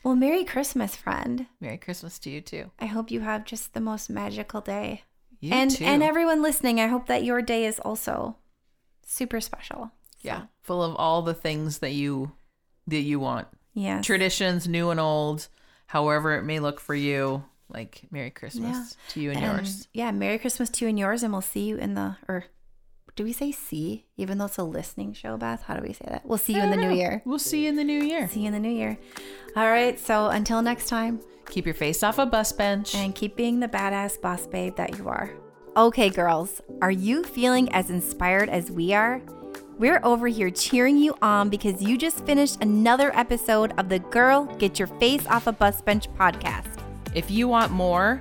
Well 0.05 0.15
merry 0.15 0.45
christmas 0.45 0.95
friend 0.95 1.47
Merry 1.61 1.77
Christmas 1.79 2.19
to 2.21 2.31
you 2.31 2.41
too. 2.41 2.71
i 2.79 2.87
hope 2.87 3.11
you 3.11 3.21
have 3.21 3.45
just 3.45 3.75
the 3.75 3.81
most 3.81 4.09
magical 4.09 4.61
day 4.61 5.03
You 5.41 5.53
and 5.53 5.71
too. 5.71 5.85
and 5.85 6.03
everyone 6.03 6.43
listening 6.43 6.79
i 6.81 6.87
hope 6.87 7.07
that 7.09 7.25
your 7.25 7.43
day 7.43 7.65
is 7.65 7.81
also 7.81 8.37
super 9.05 9.41
special 9.41 9.91
yeah, 10.23 10.45
full 10.63 10.83
of 10.83 10.97
all 10.97 11.21
the 11.21 11.35
things 11.35 11.81
that 11.81 11.93
you 11.93 12.33
that 12.87 13.01
you 13.01 13.21
want. 13.21 13.47
Yeah. 13.75 14.01
Traditions, 14.01 14.67
new 14.67 14.89
and 14.89 14.99
old, 14.99 15.49
however 15.87 16.39
it 16.39 16.45
may 16.45 16.61
look 16.61 16.81
for 16.81 16.95
you. 16.95 17.45
Like 17.69 18.05
Merry 18.11 18.31
Christmas 18.31 18.75
Yeah. 18.75 19.13
to 19.13 19.21
you 19.21 19.31
and, 19.33 19.41
yours. 19.43 19.87
Yeah, 19.93 20.11
Merry 20.13 20.39
Christmas 20.39 20.71
to 20.71 20.87
you 20.87 20.89
and 20.89 20.99
yours, 20.99 21.23
and 21.23 21.31
we'll 21.31 21.43
see 21.43 21.65
you 21.67 21.77
in 21.77 21.93
the 21.93 22.17
or 22.27 22.45
do 23.17 23.25
we 23.25 23.33
say 23.33 23.53
see? 23.53 24.07
Even 24.17 24.39
though 24.39 24.47
it's 24.47 24.59
a 24.59 24.65
listening 24.65 25.13
show, 25.13 25.37
Beth, 25.37 25.63
how 25.63 25.77
do 25.77 25.83
we 25.87 25.93
say 25.93 26.05
that? 26.09 26.27
We'll 26.27 26.39
see 26.39 26.55
you 26.55 26.63
in 26.63 26.71
the 26.71 26.77
new 26.77 26.91
year. 26.91 27.23
We'll 27.25 27.39
see 27.39 27.63
you 27.65 27.69
in 27.69 27.77
the 27.77 27.85
new 27.85 28.03
year. 28.03 28.29
See 28.29 28.41
you 28.41 28.47
in 28.49 28.53
the 28.53 28.59
new 28.61 28.71
year. 28.73 28.99
All 29.57 29.69
right, 29.69 29.99
so 29.99 30.29
until 30.29 30.63
next 30.63 30.89
time, 30.89 31.21
Keep 31.51 31.67
your 31.67 31.75
face 31.75 32.03
off 32.03 32.19
a 32.19 32.27
bus 32.27 32.53
bench. 32.53 32.95
and 32.95 33.15
keep 33.15 33.37
being 33.37 33.61
the 33.61 33.69
badass 33.69 34.21
boss 34.21 34.47
babe 34.47 34.75
that 34.77 34.99
you 34.99 35.09
are. 35.09 35.31
Okay, 35.77 36.09
girls, 36.09 36.61
are 36.83 36.91
you 36.91 37.23
feeling 37.23 37.71
as 37.73 37.91
inspired 37.91 38.49
as 38.49 38.71
we 38.71 38.95
are? 38.95 39.21
We're 39.79 40.01
over 40.05 40.27
here 40.29 40.51
cheering 40.51 40.97
you 40.97 41.15
on 41.21 41.51
because 41.51 41.83
you 41.83 41.99
just 41.99 42.25
finished 42.25 42.63
another 42.63 43.15
episode 43.17 43.75
of 43.79 43.89
the 43.89 43.99
Girl 43.99 44.45
Get 44.59 44.79
Your 44.79 44.89
Face 44.89 45.27
Off 45.27 45.47
a 45.49 45.53
Bus 45.53 45.83
Bench 45.83 46.09
podcast. 46.15 46.79
If 47.15 47.31
you 47.31 47.47
want 47.49 47.73
more, 47.73 48.21